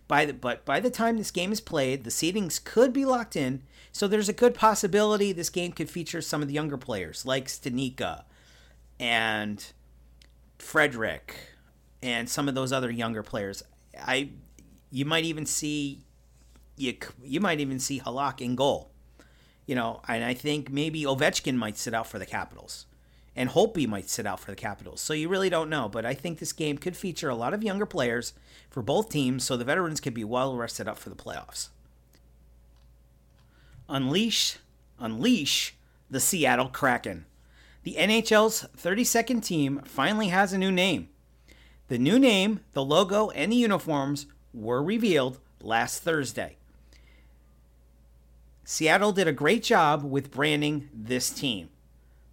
By 0.07 0.25
the, 0.25 0.33
but 0.33 0.65
by 0.65 0.79
the 0.79 0.89
time 0.89 1.17
this 1.17 1.29
game 1.29 1.51
is 1.51 1.59
played, 1.61 2.05
the 2.05 2.09
seedings 2.09 2.63
could 2.63 2.93
be 2.93 3.03
locked 3.03 3.35
in, 3.35 3.61
so 3.91 4.07
there's 4.07 4.29
a 4.29 4.33
good 4.33 4.55
possibility 4.55 5.31
this 5.33 5.49
game 5.49 5.73
could 5.73 5.89
feature 5.89 6.21
some 6.21 6.41
of 6.41 6.47
the 6.47 6.53
younger 6.53 6.77
players 6.77 7.25
like 7.25 7.47
Studnicka 7.47 8.23
and 8.99 9.73
Frederic 10.57 11.35
and 12.01 12.29
some 12.29 12.47
of 12.47 12.55
those 12.55 12.71
other 12.71 12.89
younger 12.89 13.21
players. 13.21 13.61
I 13.99 14.29
you 14.89 15.03
might 15.03 15.25
even 15.25 15.45
see 15.45 16.05
you 16.77 16.95
you 17.21 17.41
might 17.41 17.59
even 17.59 17.79
see 17.79 17.99
Halak 17.99 18.39
in 18.39 18.55
goal. 18.55 18.91
You 19.65 19.75
know, 19.75 20.01
and 20.07 20.23
I 20.23 20.33
think 20.33 20.71
maybe 20.71 21.03
Ovechkin 21.03 21.55
might 21.55 21.77
sit 21.77 21.93
out 21.93 22.07
for 22.07 22.17
the 22.17 22.25
Capitals. 22.25 22.85
And 23.37 23.51
Holtby 23.51 23.87
might 23.87 24.09
sit 24.09 24.25
out 24.25 24.39
for 24.39 24.49
the 24.49 24.57
Capitals. 24.57 24.99
So 24.99 25.13
you 25.13 25.29
really 25.29 25.49
don't 25.49 25.69
know. 25.69 25.87
But 25.87 26.07
I 26.07 26.15
think 26.15 26.39
this 26.39 26.51
game 26.51 26.79
could 26.79 26.97
feature 26.97 27.29
a 27.29 27.35
lot 27.35 27.53
of 27.53 27.63
younger 27.63 27.85
players 27.85 28.33
for 28.69 28.81
both 28.81 29.09
teams 29.09 29.43
so 29.43 29.55
the 29.55 29.63
veterans 29.63 30.01
could 30.01 30.15
be 30.15 30.23
well 30.23 30.57
rested 30.57 30.87
up 30.87 30.97
for 30.97 31.09
the 31.09 31.15
playoffs. 31.15 31.69
Unleash, 33.87 34.57
unleash 34.99 35.75
the 36.09 36.19
Seattle 36.19 36.69
Kraken. 36.69 37.25
The 37.83 37.95
NHL's 37.99 38.65
32nd 38.75 39.45
team 39.45 39.81
finally 39.85 40.29
has 40.29 40.51
a 40.51 40.57
new 40.57 40.71
name. 40.71 41.09
The 41.89 41.99
new 41.99 42.17
name, 42.17 42.61
the 42.73 42.83
logo, 42.83 43.29
and 43.29 43.51
the 43.51 43.57
uniforms 43.57 44.25
were 44.51 44.83
revealed 44.83 45.39
last 45.61 46.01
Thursday. 46.01 46.57
Seattle 48.65 49.13
did 49.13 49.27
a 49.27 49.31
great 49.31 49.63
job 49.63 50.03
with 50.03 50.31
branding 50.31 50.89
this 50.91 51.29
team. 51.29 51.69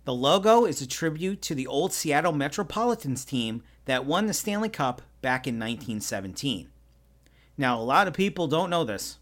The 0.04 0.14
logo 0.14 0.66
is 0.66 0.82
a 0.82 0.86
tribute 0.86 1.40
to 1.42 1.54
the 1.54 1.66
old 1.66 1.92
Seattle 1.92 2.32
Metropolitans 2.32 3.24
team 3.24 3.62
that 3.86 4.04
won 4.04 4.26
the 4.26 4.34
Stanley 4.34 4.68
Cup 4.68 5.00
back 5.22 5.46
in 5.46 5.54
1917. 5.54 6.68
Now, 7.56 7.78
a 7.78 7.82
lot 7.82 8.06
of 8.06 8.14
people 8.14 8.46
don't 8.46 8.68
know 8.68 8.84
this, 8.84 9.18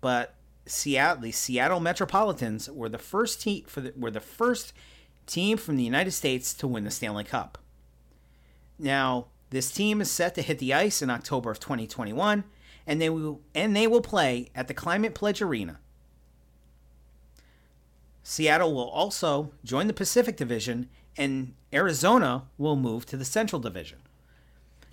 but 0.00 0.34
Seattle, 0.66 1.22
the 1.22 1.32
Seattle 1.32 1.78
Metropolitans 1.78 2.68
were 2.68 2.88
the 2.88 2.98
first 2.98 3.40
team 3.40 3.64
for 3.66 3.80
the, 3.80 3.92
were 3.96 4.10
the 4.10 4.20
first 4.20 4.72
team 5.26 5.56
from 5.58 5.76
the 5.76 5.84
United 5.84 6.12
States 6.12 6.54
to 6.54 6.66
win 6.66 6.84
the 6.84 6.90
Stanley 6.90 7.24
Cup. 7.24 7.58
Now, 8.78 9.26
this 9.50 9.70
team 9.70 10.00
is 10.00 10.10
set 10.10 10.34
to 10.34 10.42
hit 10.42 10.58
the 10.58 10.74
ice 10.74 11.02
in 11.02 11.10
October 11.10 11.52
of 11.52 11.60
2021, 11.60 12.42
and 12.84 13.00
they 13.00 13.10
will 13.10 13.42
and 13.54 13.76
they 13.76 13.86
will 13.86 14.00
play 14.00 14.50
at 14.56 14.66
the 14.66 14.74
Climate 14.74 15.14
Pledge 15.14 15.40
Arena 15.40 15.78
Seattle 18.28 18.74
will 18.74 18.88
also 18.88 19.52
join 19.62 19.86
the 19.86 19.92
Pacific 19.92 20.36
Division, 20.36 20.88
and 21.16 21.54
Arizona 21.72 22.42
will 22.58 22.74
move 22.74 23.06
to 23.06 23.16
the 23.16 23.24
Central 23.24 23.60
Division. 23.60 23.98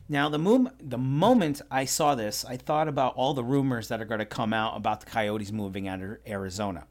Now, 0.07 0.29
the, 0.29 0.37
mo- 0.37 0.69
the 0.79 0.99
moment 0.99 1.59
I 1.71 1.85
saw 1.85 2.13
this, 2.13 2.45
I 2.45 2.57
thought 2.57 2.87
about 2.87 3.15
all 3.15 3.33
the 3.33 3.43
rumors 3.43 3.87
that 3.87 3.99
are 3.99 4.05
going 4.05 4.19
to 4.19 4.25
come 4.25 4.53
out 4.53 4.77
about 4.77 4.99
the 4.99 5.07
Coyotes 5.07 5.51
moving 5.51 5.87
out 5.87 5.99
of 6.03 6.17
Arizona. 6.27 6.85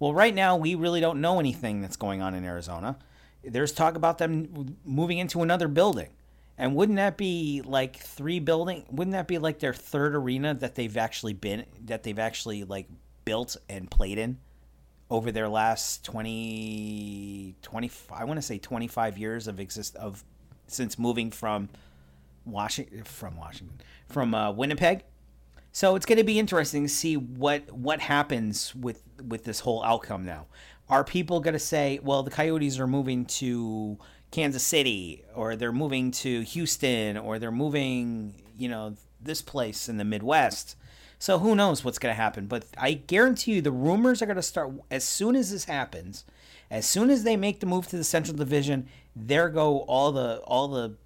Well, 0.00 0.12
right 0.12 0.34
now, 0.34 0.56
we 0.56 0.74
really 0.74 1.00
don't 1.00 1.20
know 1.20 1.38
anything 1.38 1.80
that's 1.80 1.96
going 1.96 2.20
on 2.20 2.34
in 2.34 2.44
Arizona. 2.44 2.98
There's 3.44 3.70
talk 3.70 3.94
about 3.94 4.18
them 4.18 4.76
moving 4.84 5.18
into 5.18 5.42
another 5.42 5.68
building. 5.68 6.08
And 6.58 6.74
wouldn't 6.74 6.96
that 6.96 7.16
be 7.16 7.62
like 7.64 7.98
three 7.98 8.40
building? 8.40 8.84
Wouldn't 8.90 9.12
that 9.12 9.28
be 9.28 9.38
like 9.38 9.60
their 9.60 9.72
third 9.72 10.16
arena 10.16 10.54
that 10.54 10.74
they've 10.74 10.96
actually 10.96 11.34
been 11.34 11.66
that 11.84 12.02
they've 12.02 12.18
actually 12.18 12.64
like 12.64 12.88
built 13.24 13.56
and 13.68 13.88
played 13.88 14.18
in? 14.18 14.38
Over 15.10 15.30
their 15.30 15.48
last 15.48 16.04
20, 16.04 17.56
20 17.62 17.90
I 18.12 18.24
want 18.24 18.38
to 18.38 18.42
say 18.42 18.58
25 18.58 19.18
years 19.18 19.46
of 19.46 19.60
exist 19.60 19.96
of 19.96 20.24
since 20.66 20.98
moving 20.98 21.30
from 21.30 21.68
Washington 22.44 23.04
from 23.04 23.36
Washington 23.36 23.80
from 24.08 24.34
uh, 24.34 24.50
Winnipeg. 24.52 25.04
So 25.72 25.96
it's 25.96 26.06
going 26.06 26.18
to 26.18 26.24
be 26.24 26.38
interesting 26.38 26.84
to 26.84 26.88
see 26.88 27.16
what 27.16 27.70
what 27.72 28.00
happens 28.00 28.74
with 28.74 29.02
with 29.26 29.44
this 29.44 29.60
whole 29.60 29.82
outcome 29.82 30.24
now. 30.24 30.46
Are 30.88 31.02
people 31.02 31.40
going 31.40 31.54
to 31.54 31.58
say, 31.58 31.98
well, 32.02 32.22
the 32.22 32.30
Coyotes 32.30 32.78
are 32.78 32.86
moving 32.86 33.24
to 33.26 33.98
Kansas 34.30 34.62
City 34.62 35.24
or 35.34 35.56
they're 35.56 35.72
moving 35.72 36.10
to 36.10 36.42
Houston 36.42 37.16
or 37.16 37.38
they're 37.38 37.50
moving, 37.50 38.34
you 38.56 38.68
know, 38.68 38.94
this 39.20 39.40
place 39.40 39.88
in 39.88 39.96
the 39.96 40.04
Midwest? 40.04 40.76
So 41.18 41.38
who 41.38 41.54
knows 41.54 41.84
what's 41.84 41.98
going 41.98 42.14
to 42.14 42.20
happen? 42.20 42.46
But 42.46 42.64
I 42.76 42.92
guarantee 42.92 43.54
you 43.54 43.62
the 43.62 43.70
rumors 43.70 44.20
are 44.20 44.26
going 44.26 44.36
to 44.36 44.42
start 44.42 44.72
as 44.90 45.04
soon 45.04 45.36
as 45.36 45.50
this 45.50 45.64
happens. 45.64 46.24
As 46.70 46.86
soon 46.86 47.10
as 47.10 47.24
they 47.24 47.36
make 47.36 47.60
the 47.60 47.66
move 47.66 47.88
to 47.88 47.96
the 47.96 48.04
Central 48.04 48.36
Division, 48.36 48.88
there 49.14 49.48
go 49.48 49.80
all 49.80 50.12
the 50.12 50.38
all 50.38 50.68
the 50.68 50.96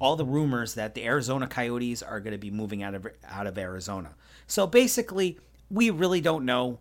all 0.00 0.16
the 0.16 0.24
rumors 0.24 0.74
that 0.74 0.94
the 0.94 1.04
Arizona 1.04 1.46
Coyotes 1.46 2.02
are 2.02 2.20
going 2.20 2.32
to 2.32 2.38
be 2.38 2.50
moving 2.50 2.82
out 2.82 2.94
of 2.94 3.06
out 3.28 3.46
of 3.46 3.58
Arizona. 3.58 4.14
So 4.46 4.66
basically, 4.66 5.38
we 5.70 5.90
really 5.90 6.20
don't 6.20 6.44
know 6.44 6.78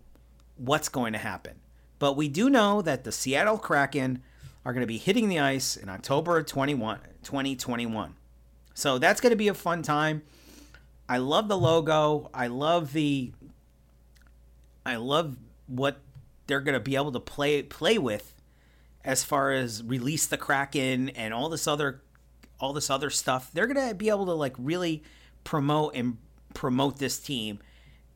what's 0.58 0.90
going 0.90 1.14
to 1.14 1.20
happen. 1.20 1.56
But 2.00 2.16
we 2.18 2.28
do 2.28 2.50
know 2.50 2.82
that 2.82 3.04
the 3.04 3.12
Seattle 3.12 3.58
Kraken 3.58 4.22
are 4.66 4.74
going 4.74 4.82
to 4.82 4.88
be 4.88 4.98
hitting 4.98 5.30
the 5.30 5.40
ice 5.40 5.76
in 5.76 5.90
October 5.90 6.42
21, 6.42 7.00
2021. 7.24 8.16
So 8.74 8.98
that's 8.98 9.22
going 9.22 9.32
to 9.32 9.38
be 9.38 9.48
a 9.48 9.54
fun 9.54 9.82
time. 9.84 10.24
I 11.08 11.18
love 11.18 11.48
the 11.48 11.58
logo. 11.58 12.30
I 12.34 12.48
love 12.48 12.94
the 12.94 13.32
I 14.86 14.98
love 14.98 15.38
what 15.68 16.00
they're 16.48 16.62
going 16.62 16.74
to 16.74 16.80
be 16.80 16.96
able 16.96 17.12
to 17.12 17.20
play 17.20 17.62
play 17.62 17.98
with 17.98 18.34
as 19.04 19.24
far 19.24 19.52
as 19.52 19.84
release 19.84 20.26
the 20.28 20.38
Kraken 20.38 21.10
and 21.10 21.34
all 21.34 21.50
this 21.50 21.68
other 21.68 22.02
all 22.60 22.74
this 22.74 22.90
other 22.90 23.10
stuff. 23.10 23.52
They're 23.54 23.68
going 23.68 23.90
to 23.90 23.96
be 23.96 24.10
able 24.10 24.26
to 24.28 24.34
like 24.34 24.56
really 24.58 25.04
promote 25.44 25.96
and 25.96 26.18
promote 26.54 27.00
this 27.00 27.20
team 27.20 27.60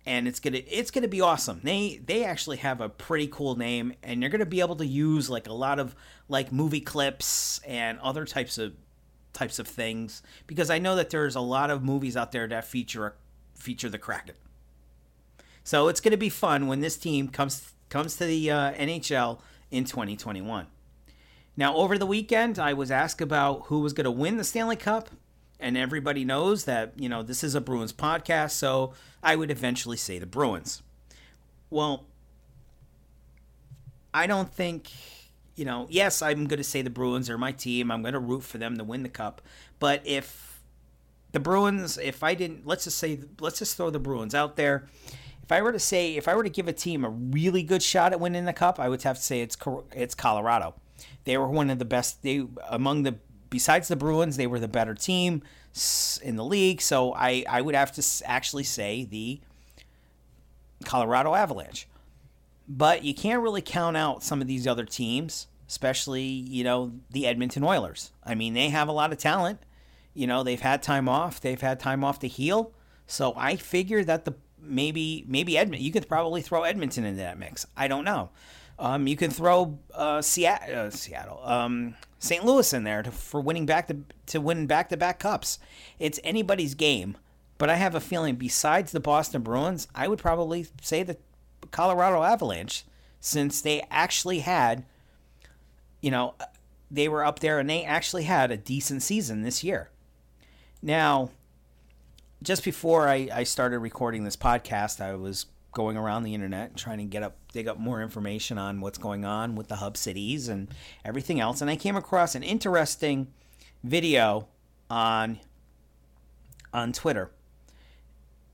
and 0.08 0.26
it's 0.26 0.40
to 0.40 0.58
it's 0.58 0.90
to 0.92 1.08
be 1.08 1.22
awesome. 1.22 1.60
They 1.64 2.00
they 2.04 2.24
actually 2.24 2.58
have 2.58 2.80
a 2.80 2.88
pretty 2.88 3.28
cool 3.28 3.56
name 3.56 3.94
and 4.02 4.22
they're 4.22 4.30
going 4.30 4.40
to 4.40 4.46
be 4.46 4.62
able 4.62 4.78
to 4.78 4.86
use 4.86 5.30
like 5.30 5.48
a 5.48 5.54
lot 5.54 5.80
of 5.80 5.96
like 6.30 6.52
movie 6.52 6.80
clips 6.80 7.60
and 7.68 8.00
other 8.00 8.26
types 8.26 8.58
of 8.58 8.74
types 9.38 9.60
of 9.60 9.68
things 9.68 10.24
because 10.48 10.70
I 10.70 10.80
know 10.80 10.96
that 10.96 11.12
there's 11.12 11.36
a 11.36 11.42
lot 11.42 11.70
of 11.70 11.84
movies 11.84 12.18
out 12.18 12.32
there 12.32 12.48
that 12.48 12.66
feature 12.66 13.16
feature 13.56 13.90
the 13.90 13.98
Kraken. 13.98 14.36
So 15.64 15.88
it's 15.88 16.00
going 16.00 16.12
to 16.12 16.18
be 16.18 16.30
fun 16.30 16.68
when 16.68 16.80
this 16.80 16.98
team 16.98 17.28
comes 17.28 17.74
comes 17.90 18.16
to 18.18 18.26
the 18.26 18.52
uh, 18.52 18.74
NHL 18.74 19.40
in 19.72 19.86
2021. 19.86 20.68
Now, 21.56 21.76
over 21.76 21.98
the 21.98 22.06
weekend, 22.06 22.60
I 22.60 22.74
was 22.74 22.92
asked 22.92 23.22
about 23.22 23.64
who 23.66 23.80
was 23.80 23.94
going 23.94 24.06
to 24.06 24.12
win 24.12 24.38
the 24.38 24.44
Stanley 24.44 24.76
Cup, 24.76 25.10
and 25.60 25.76
everybody 25.76 26.24
knows 26.24 26.66
that 26.66 26.94
you 26.98 27.10
know 27.10 27.24
this 27.24 27.44
is 27.44 27.56
a 27.56 27.62
Bruins 27.62 27.94
podcast, 27.94 28.52
so 28.52 28.94
I 29.22 29.36
would 29.36 29.52
eventually 29.52 29.98
say 29.98 30.20
the 30.20 30.26
Bruins. 30.26 30.82
Well, 31.70 32.06
I 34.14 34.26
don't 34.26 34.52
think 34.52 34.90
you 35.58 35.66
know, 35.66 35.88
yes, 35.90 36.22
I'm 36.22 36.46
going 36.46 36.60
to 36.60 36.64
say 36.64 36.82
the 36.82 36.90
Bruins 36.90 37.30
are 37.30 37.38
my 37.38 37.52
team. 37.52 37.92
I'm 37.92 38.04
going 38.04 38.14
to 38.14 38.20
root 38.20 38.44
for 38.44 38.60
them 38.60 38.78
to 38.78 38.84
win 38.84 39.04
the 39.04 39.10
cup. 39.10 39.42
But 39.80 40.02
if 40.06 40.62
the 41.32 41.40
Bruins, 41.40 41.98
if 41.98 42.24
I 42.24 42.36
didn't, 42.36 42.66
let's 42.66 42.86
just 42.86 43.00
say, 43.00 43.20
let's 43.42 43.60
just 43.60 43.76
throw 43.76 43.90
the 43.90 44.00
Bruins 44.00 44.36
out 44.36 44.56
there. 44.56 44.88
if 45.44 45.52
I 45.52 45.62
were 45.62 45.72
to 45.72 45.80
say, 45.80 46.16
if 46.16 46.28
I 46.28 46.36
were 46.36 46.44
to 46.44 46.50
give 46.50 46.68
a 46.68 46.74
team 46.74 47.04
a 47.04 47.10
really 47.10 47.64
good 47.64 47.82
shot 47.82 48.14
at 48.14 48.20
winning 48.20 48.46
the 48.46 48.54
cup, 48.54 48.80
I 48.80 48.88
would 48.88 49.02
have 49.04 49.18
to 49.18 49.24
say 49.24 49.42
it's 49.42 49.58
it's 49.94 50.14
Colorado. 50.14 50.76
They 51.24 51.38
were 51.38 51.48
one 51.48 51.70
of 51.70 51.80
the 51.80 51.86
best. 51.86 52.22
They 52.22 52.46
among 52.70 53.04
the 53.04 53.16
besides 53.50 53.88
the 53.88 53.96
Bruins, 53.96 54.38
they 54.38 54.48
were 54.48 54.60
the 54.60 54.68
better 54.68 54.94
team 54.94 55.42
in 56.22 56.36
the 56.36 56.46
league. 56.46 56.82
So 56.82 57.14
I 57.14 57.46
I 57.50 57.62
would 57.62 57.76
have 57.76 57.92
to 57.94 58.04
actually 58.26 58.64
say 58.64 59.06
the 59.06 59.40
Colorado 60.86 61.34
Avalanche. 61.34 61.88
But 62.68 63.04
you 63.04 63.14
can't 63.14 63.42
really 63.42 63.62
count 63.62 63.96
out 63.96 64.24
some 64.24 64.42
of 64.42 64.48
these 64.48 64.68
other 64.68 64.86
teams, 64.86 65.48
especially 65.68 66.24
you 66.24 66.64
know 66.64 66.92
the 67.10 67.26
Edmonton 67.26 67.64
Oilers. 67.64 68.12
I 68.24 68.36
mean, 68.36 68.54
they 68.54 68.70
have 68.70 68.88
a 68.88 68.94
lot 68.94 69.12
of 69.12 69.18
talent. 69.18 69.60
You 70.14 70.28
know, 70.28 70.44
they've 70.44 70.60
had 70.60 70.82
time 70.82 71.08
off. 71.08 71.40
They've 71.40 71.62
had 71.62 71.80
time 71.80 72.04
off 72.04 72.20
to 72.20 72.28
heal. 72.28 72.74
So 73.06 73.34
I 73.38 73.56
figure 73.56 74.04
that 74.04 74.26
the 74.26 74.36
maybe 74.60 75.24
maybe 75.28 75.58
Edmonton. 75.58 75.86
You 75.86 75.92
could 75.92 76.08
probably 76.08 76.42
throw 76.42 76.64
Edmonton 76.64 77.06
into 77.06 77.22
that 77.22 77.40
mix. 77.40 77.66
I 77.76 77.88
don't 77.88 78.04
know. 78.04 78.30
Um, 78.80 79.08
you 79.08 79.16
can 79.16 79.32
throw 79.32 79.80
uh, 79.94 80.22
Seattle, 80.22 80.88
uh, 80.88 80.90
Seattle, 80.92 81.42
um, 81.44 81.96
St. 82.20 82.46
Louis 82.46 82.74
in 82.74 82.84
there 82.84 83.02
to, 83.02 83.12
for 83.12 83.42
winning 83.42 83.66
back 83.66 83.88
to 83.88 83.98
to 84.28 84.42
win 84.42 84.68
back 84.68 84.90
to 84.90 84.98
back 84.98 85.20
cups. 85.20 85.60
It's 86.00 86.20
anybody's 86.24 86.76
game, 86.76 87.18
but 87.58 87.70
I 87.70 87.76
have 87.76 87.96
a 87.96 88.00
feeling 88.00 88.36
besides 88.36 88.92
the 88.92 89.00
Boston 89.00 89.42
Bruins, 89.42 89.88
I 89.96 90.08
would 90.08 90.20
probably 90.20 90.68
say 90.82 91.04
the 91.04 91.18
Colorado 91.72 92.24
Avalanche, 92.24 92.86
since 93.20 93.62
they 93.62 93.84
actually 93.90 94.40
had, 94.40 94.86
you 96.02 96.12
know, 96.12 96.36
they 96.90 97.08
were 97.08 97.26
up 97.26 97.40
there 97.40 97.60
and 97.60 97.70
they 97.70 97.84
actually 97.84 98.24
had 98.24 98.52
a 98.52 98.58
decent 98.58 99.04
season 99.04 99.42
this 99.42 99.64
year. 99.64 99.90
Now, 100.82 101.32
just 102.42 102.64
before 102.64 103.08
I, 103.08 103.30
I 103.34 103.44
started 103.44 103.80
recording 103.80 104.24
this 104.24 104.38
podcast, 104.38 105.02
I 105.02 105.16
was 105.16 105.48
going 105.78 105.98
around 105.98 106.24
the 106.24 106.34
internet 106.34 106.76
trying 106.76 106.98
to 106.98 107.04
get 107.04 107.22
up 107.22 107.36
dig 107.54 107.68
up 107.68 107.78
more 107.78 108.02
information 108.02 108.58
on 108.58 108.82
what's 108.82 108.98
going 108.98 109.24
on 109.24 109.54
with 109.54 109.68
the 109.68 109.76
hub 109.76 109.96
cities 109.96 110.48
and 110.48 110.68
everything 111.06 111.40
else 111.40 111.62
and 111.62 111.70
I 111.70 111.76
came 111.76 111.96
across 111.96 112.34
an 112.34 112.42
interesting 112.42 113.28
video 113.84 114.48
on 114.90 115.40
on 116.74 116.94
Twitter. 116.94 117.30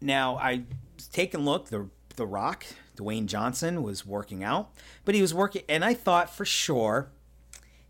Now 0.01 0.35
I 0.35 0.63
take 1.13 1.33
a 1.33 1.37
look 1.37 1.69
the 1.69 1.87
the 2.17 2.25
Rock 2.25 2.65
Dwayne 2.95 3.25
Johnson 3.25 3.83
was 3.83 4.05
working 4.05 4.43
out, 4.43 4.71
but 5.05 5.15
he 5.15 5.21
was 5.21 5.33
working 5.33 5.63
and 5.67 5.83
I 5.83 5.93
thought 5.93 6.29
for 6.29 6.45
sure 6.45 7.11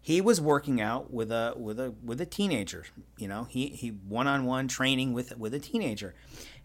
he 0.04 0.20
was 0.20 0.42
working 0.42 0.82
out 0.82 1.13
with 1.13 1.32
a 1.32 1.54
with 1.56 1.80
a 1.80 1.94
with 2.04 2.20
a 2.20 2.26
teenager. 2.26 2.84
You 3.18 3.30
know, 3.30 3.46
he 3.46 3.68
he 3.70 3.88
one 3.88 4.28
on 4.28 4.44
one 4.44 4.68
training 4.68 5.13
with 5.13 5.38
with 5.38 5.54
a 5.54 5.60
teenager, 5.60 6.13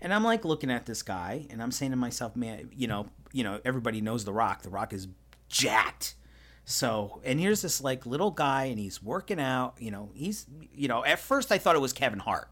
and 0.01 0.13
I'm 0.13 0.25
like 0.25 0.45
looking 0.45 0.73
at 0.73 0.87
this 0.87 1.03
guy, 1.03 1.47
and 1.49 1.63
I'm 1.63 1.71
saying 1.71 1.93
to 1.93 1.97
myself, 1.97 2.35
man, 2.35 2.69
you 2.75 2.89
know, 2.89 3.07
you 3.33 3.45
know, 3.45 3.61
everybody 3.65 4.01
knows 4.01 4.25
The 4.25 4.33
Rock. 4.33 4.63
The 4.63 4.71
Rock 4.71 4.93
is 4.93 5.07
jacked. 5.49 6.17
So, 6.65 7.21
and 7.25 7.39
here's 7.39 7.63
this 7.63 7.81
like 7.81 8.07
little 8.07 8.33
guy, 8.33 8.65
and 8.65 8.79
he's 8.79 9.01
working 9.01 9.39
out. 9.39 9.77
You 9.79 9.93
know, 9.93 10.11
he's 10.15 10.47
you 10.75 10.89
know, 10.89 11.05
at 11.05 11.21
first 11.21 11.53
I 11.53 11.59
thought 11.59 11.77
it 11.77 11.81
was 11.81 11.93
Kevin 11.93 12.19
Hart. 12.19 12.49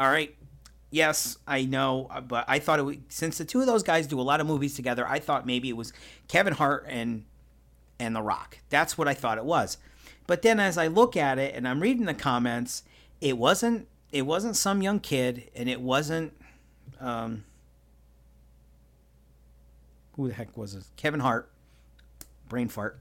All 0.00 0.08
right. 0.10 0.34
Yes, 0.90 1.38
I 1.46 1.64
know, 1.64 2.10
but 2.26 2.44
I 2.48 2.58
thought 2.58 2.80
it 2.80 2.82
was, 2.82 2.96
since 3.08 3.38
the 3.38 3.44
two 3.44 3.60
of 3.60 3.66
those 3.66 3.84
guys 3.84 4.08
do 4.08 4.20
a 4.20 4.22
lot 4.22 4.40
of 4.40 4.46
movies 4.46 4.74
together, 4.74 5.06
I 5.06 5.20
thought 5.20 5.46
maybe 5.46 5.68
it 5.68 5.76
was 5.76 5.92
Kevin 6.28 6.54
Hart 6.54 6.84
and 6.88 7.24
and 8.00 8.16
The 8.16 8.22
Rock. 8.22 8.58
That's 8.70 8.96
what 8.98 9.06
I 9.06 9.14
thought 9.14 9.38
it 9.38 9.44
was. 9.44 9.76
But 10.26 10.42
then 10.42 10.58
as 10.58 10.78
I 10.78 10.86
look 10.86 11.16
at 11.16 11.38
it 11.38 11.54
and 11.54 11.68
I'm 11.68 11.80
reading 11.80 12.06
the 12.06 12.14
comments, 12.14 12.82
it 13.20 13.36
wasn't 13.38 13.86
it 14.10 14.22
wasn't 14.22 14.56
some 14.56 14.82
young 14.82 14.98
kid 14.98 15.50
and 15.54 15.68
it 15.68 15.80
wasn't 15.80 16.32
um 17.00 17.44
who 20.14 20.28
the 20.28 20.34
heck 20.34 20.56
was 20.56 20.74
it? 20.74 20.84
Kevin 20.96 21.20
Hart. 21.20 21.50
Brain 22.48 22.68
fart. 22.68 22.98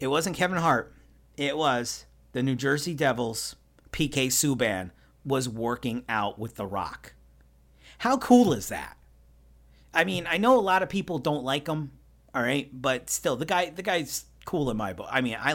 It 0.00 0.06
wasn't 0.06 0.36
Kevin 0.36 0.58
Hart. 0.58 0.92
It 1.36 1.56
was 1.56 2.06
the 2.32 2.42
New 2.42 2.54
Jersey 2.54 2.94
Devils 2.94 3.56
PK 3.92 4.28
Subban 4.28 4.90
was 5.24 5.48
working 5.48 6.04
out 6.08 6.38
with 6.38 6.56
The 6.56 6.66
Rock. 6.66 7.14
How 7.98 8.18
cool 8.18 8.52
is 8.52 8.68
that? 8.68 8.96
I 9.92 10.04
mean, 10.04 10.26
I 10.28 10.38
know 10.38 10.58
a 10.58 10.60
lot 10.60 10.82
of 10.82 10.88
people 10.88 11.18
don't 11.18 11.44
like 11.44 11.68
him, 11.68 11.92
all 12.34 12.42
right, 12.42 12.68
but 12.72 13.08
still 13.08 13.36
the 13.36 13.46
guy 13.46 13.70
the 13.70 13.82
guy's 13.82 14.24
cool 14.44 14.70
in 14.70 14.76
my 14.76 14.92
book. 14.92 15.08
I 15.10 15.20
mean, 15.20 15.36
I 15.40 15.54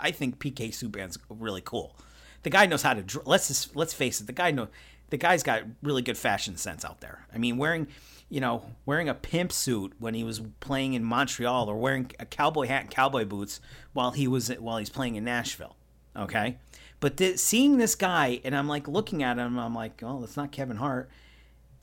I 0.00 0.10
think 0.10 0.38
PK 0.38 0.70
Subban's 0.70 1.18
really 1.28 1.60
cool. 1.60 1.96
The 2.42 2.50
guy 2.50 2.66
knows 2.66 2.82
how 2.82 2.94
to. 2.94 3.22
Let's 3.24 3.48
just 3.48 3.76
let's 3.76 3.94
face 3.94 4.20
it. 4.20 4.26
The 4.26 4.32
guy 4.32 4.50
know 4.50 4.68
the 5.10 5.16
guy's 5.16 5.42
got 5.42 5.62
really 5.82 6.02
good 6.02 6.18
fashion 6.18 6.56
sense 6.56 6.84
out 6.84 7.00
there. 7.00 7.26
I 7.32 7.38
mean, 7.38 7.56
wearing 7.58 7.88
you 8.30 8.40
know 8.40 8.64
wearing 8.86 9.08
a 9.08 9.14
pimp 9.14 9.52
suit 9.52 9.92
when 9.98 10.14
he 10.14 10.24
was 10.24 10.40
playing 10.60 10.94
in 10.94 11.04
Montreal, 11.04 11.68
or 11.68 11.76
wearing 11.76 12.10
a 12.18 12.24
cowboy 12.24 12.66
hat 12.66 12.82
and 12.82 12.90
cowboy 12.90 13.24
boots 13.24 13.60
while 13.92 14.12
he 14.12 14.26
was 14.26 14.48
while 14.48 14.78
he's 14.78 14.90
playing 14.90 15.16
in 15.16 15.24
Nashville. 15.24 15.76
Okay, 16.16 16.58
but 17.00 17.16
th- 17.16 17.38
seeing 17.38 17.76
this 17.76 17.94
guy 17.94 18.40
and 18.44 18.56
I'm 18.56 18.68
like 18.68 18.88
looking 18.88 19.22
at 19.22 19.38
him, 19.38 19.58
I'm 19.58 19.74
like, 19.74 20.02
oh, 20.02 20.20
that's 20.20 20.36
not 20.36 20.52
Kevin 20.52 20.76
Hart. 20.76 21.10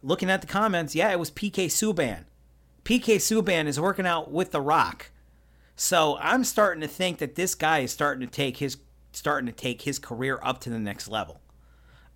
Looking 0.03 0.29
at 0.29 0.41
the 0.41 0.47
comments, 0.47 0.95
yeah, 0.95 1.11
it 1.11 1.19
was 1.19 1.29
PK 1.29 1.65
Subban. 1.65 2.25
PK 2.83 3.17
Subban 3.17 3.67
is 3.67 3.79
working 3.79 4.07
out 4.07 4.31
with 4.31 4.51
The 4.51 4.61
Rock. 4.61 5.11
So 5.75 6.17
I'm 6.19 6.43
starting 6.43 6.81
to 6.81 6.87
think 6.87 7.19
that 7.19 7.35
this 7.35 7.55
guy 7.55 7.79
is 7.79 7.91
starting 7.91 8.27
to 8.27 8.31
take 8.31 8.57
his 8.57 8.77
starting 9.11 9.47
to 9.47 9.51
take 9.51 9.81
his 9.81 9.99
career 9.99 10.39
up 10.41 10.59
to 10.61 10.69
the 10.69 10.79
next 10.79 11.07
level. 11.07 11.41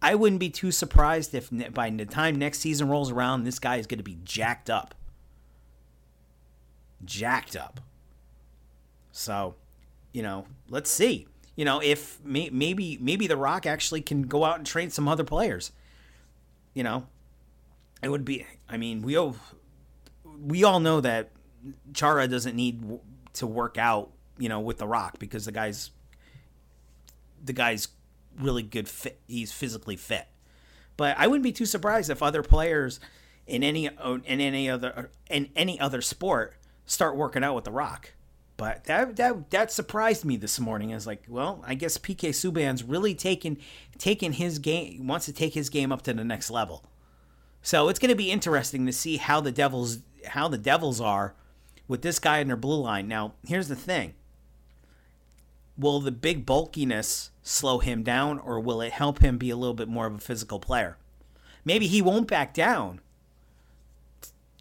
I 0.01 0.15
wouldn't 0.15 0.39
be 0.39 0.49
too 0.49 0.71
surprised 0.71 1.33
if 1.33 1.49
by 1.73 1.89
the 1.89 2.05
time 2.05 2.35
next 2.35 2.59
season 2.59 2.89
rolls 2.89 3.11
around, 3.11 3.43
this 3.43 3.59
guy 3.59 3.77
is 3.77 3.87
going 3.87 3.97
to 3.97 4.03
be 4.03 4.17
jacked 4.23 4.69
up. 4.69 4.93
Jacked 7.03 7.55
up. 7.55 7.81
So, 9.11 9.55
you 10.13 10.21
know, 10.21 10.45
let's 10.69 10.91
see. 10.91 11.27
You 11.55 11.65
know, 11.65 11.81
if 11.81 12.23
may, 12.23 12.49
maybe 12.49 12.97
maybe 13.01 13.27
The 13.27 13.37
Rock 13.37 13.65
actually 13.65 14.01
can 14.01 14.23
go 14.23 14.43
out 14.43 14.57
and 14.57 14.65
train 14.65 14.89
some 14.89 15.07
other 15.07 15.23
players. 15.23 15.71
You 16.73 16.83
know, 16.83 17.07
it 18.03 18.09
would 18.09 18.25
be. 18.25 18.45
I 18.67 18.77
mean, 18.77 19.01
we 19.01 19.15
all 19.15 19.37
we 20.45 20.63
all 20.63 20.79
know 20.79 20.99
that 21.01 21.31
Chara 21.93 22.27
doesn't 22.27 22.55
need 22.55 22.99
to 23.33 23.47
work 23.47 23.77
out, 23.77 24.11
you 24.37 24.49
know, 24.49 24.59
with 24.59 24.77
The 24.77 24.87
Rock 24.87 25.17
because 25.19 25.45
the 25.45 25.51
guy's 25.51 25.91
the 27.43 27.53
guy's 27.53 27.87
really 28.39 28.63
good 28.63 28.89
fit. 28.89 29.19
He's 29.27 29.51
physically 29.51 29.95
fit. 29.95 30.27
But 30.97 31.17
I 31.17 31.27
wouldn't 31.27 31.43
be 31.43 31.51
too 31.51 31.65
surprised 31.65 32.09
if 32.09 32.23
other 32.23 32.43
players 32.43 32.99
in 33.47 33.63
any 33.63 33.85
in 33.85 34.41
any 34.41 34.69
other 34.69 35.11
in 35.29 35.49
any 35.55 35.79
other 35.79 36.01
sport 36.01 36.55
start 36.85 37.15
working 37.15 37.43
out 37.43 37.55
with 37.55 37.65
The 37.65 37.71
Rock. 37.71 38.11
But 38.57 38.85
that 38.85 39.17
that 39.17 39.49
that 39.49 39.71
surprised 39.71 40.23
me 40.23 40.37
this 40.37 40.59
morning. 40.59 40.91
I 40.91 40.95
was 40.95 41.07
like, 41.07 41.23
well, 41.27 41.63
I 41.67 41.75
guess 41.75 41.97
PK 41.97 42.29
Subban's 42.29 42.83
really 42.83 43.13
taking 43.13 43.57
taking 43.97 44.33
his 44.33 44.59
game 44.59 45.07
wants 45.07 45.25
to 45.25 45.33
take 45.33 45.53
his 45.53 45.69
game 45.69 45.91
up 45.91 46.03
to 46.03 46.13
the 46.13 46.23
next 46.23 46.49
level. 46.49 46.83
So 47.61 47.89
it's 47.89 47.99
going 47.99 48.09
to 48.09 48.15
be 48.15 48.31
interesting 48.31 48.85
to 48.85 48.93
see 48.93 49.17
how 49.17 49.41
the 49.41 49.51
Devils 49.51 49.99
how 50.27 50.47
the 50.47 50.57
Devils 50.57 51.01
are 51.01 51.35
with 51.87 52.01
this 52.01 52.19
guy 52.19 52.39
in 52.39 52.47
their 52.47 52.55
blue 52.55 52.81
line. 52.81 53.07
Now, 53.07 53.33
here's 53.45 53.67
the 53.67 53.75
thing 53.75 54.13
will 55.77 55.99
the 55.99 56.11
big 56.11 56.45
bulkiness 56.45 57.31
slow 57.43 57.79
him 57.79 58.03
down, 58.03 58.39
or 58.39 58.59
will 58.59 58.81
it 58.81 58.93
help 58.93 59.19
him 59.19 59.37
be 59.37 59.49
a 59.49 59.57
little 59.57 59.73
bit 59.73 59.89
more 59.89 60.05
of 60.05 60.15
a 60.15 60.19
physical 60.19 60.59
player? 60.59 60.97
Maybe 61.65 61.87
he 61.87 62.01
won't 62.01 62.27
back 62.27 62.53
down 62.53 63.01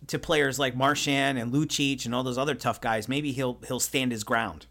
to 0.09 0.19
players 0.19 0.59
like 0.59 0.77
Marchand 0.77 1.39
and 1.39 1.53
Lucic 1.53 2.05
and 2.05 2.15
all 2.15 2.23
those 2.23 2.39
other 2.39 2.55
tough 2.55 2.81
guys. 2.81 3.09
Maybe 3.09 3.33
he'll 3.33 3.59
he'll 3.67 3.81
stand 3.81 4.13
his 4.13 4.25
ground. 4.25 4.67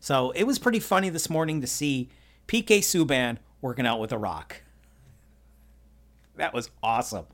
So 0.00 0.30
it 0.32 0.44
was 0.44 0.58
pretty 0.58 0.80
funny 0.80 1.10
this 1.10 1.30
morning 1.30 1.60
to 1.60 1.66
see 1.66 2.08
PK 2.48 2.78
Subban 2.78 3.38
working 3.60 3.86
out 3.86 4.00
with 4.00 4.12
a 4.12 4.18
rock. 4.18 4.62
That 6.36 6.54
was 6.54 6.70
awesome. 6.82 7.26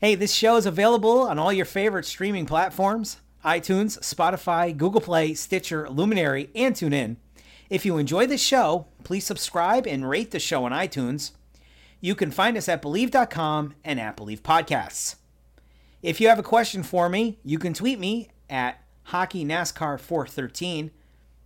Hey, 0.00 0.14
this 0.14 0.32
show 0.32 0.56
is 0.56 0.66
available 0.66 1.22
on 1.22 1.38
all 1.38 1.52
your 1.52 1.64
favorite 1.64 2.04
streaming 2.04 2.46
platforms 2.46 3.18
iTunes, 3.44 3.98
Spotify, 4.00 4.76
Google 4.76 5.00
Play, 5.00 5.34
Stitcher, 5.34 5.88
Luminary, 5.88 6.50
and 6.54 6.74
TuneIn. 6.74 7.16
If 7.70 7.84
you 7.84 7.98
enjoy 7.98 8.26
the 8.26 8.38
show, 8.38 8.86
please 9.04 9.24
subscribe 9.24 9.86
and 9.86 10.08
rate 10.08 10.30
the 10.30 10.38
show 10.38 10.64
on 10.64 10.72
iTunes. 10.72 11.32
You 12.00 12.14
can 12.14 12.30
find 12.30 12.56
us 12.56 12.68
at 12.68 12.82
Bleav.com 12.82 13.74
and 13.84 14.00
at 14.00 14.16
Bleav 14.16 14.40
Podcasts. 14.40 15.16
If 16.02 16.20
you 16.20 16.28
have 16.28 16.38
a 16.38 16.44
question 16.44 16.82
for 16.82 17.08
me, 17.08 17.38
you 17.44 17.58
can 17.58 17.74
tweet 17.74 17.98
me 17.98 18.28
at 18.48 18.80
Hockey 19.04 19.44
NASCAR 19.44 19.98
413. 19.98 20.92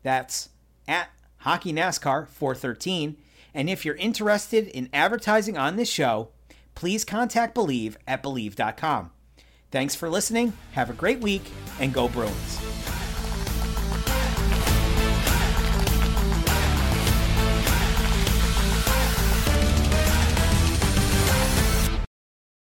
That's 0.03 0.51
at 0.87 1.09
Hockey 1.39 1.73
NASCAR 1.73 2.29
413. 2.29 3.17
And 3.55 3.71
if 3.71 3.85
you're 3.85 3.95
interested 3.97 4.69
in 4.69 4.91
advertising 4.93 5.57
on 5.57 5.77
this 5.77 5.91
show, 5.91 6.29
please 6.75 7.05
contact 7.05 7.55
Bleav 7.55 7.97
at 8.07 8.23
Bleav.com. 8.23 9.11
Thanks 9.71 9.95
for 9.95 10.11
listening. 10.11 10.53
Have 10.73 10.91
a 10.91 10.95
great 10.95 11.21
week 11.21 11.51
and 11.81 11.93
go 11.93 12.09
Bruins. 12.09 12.92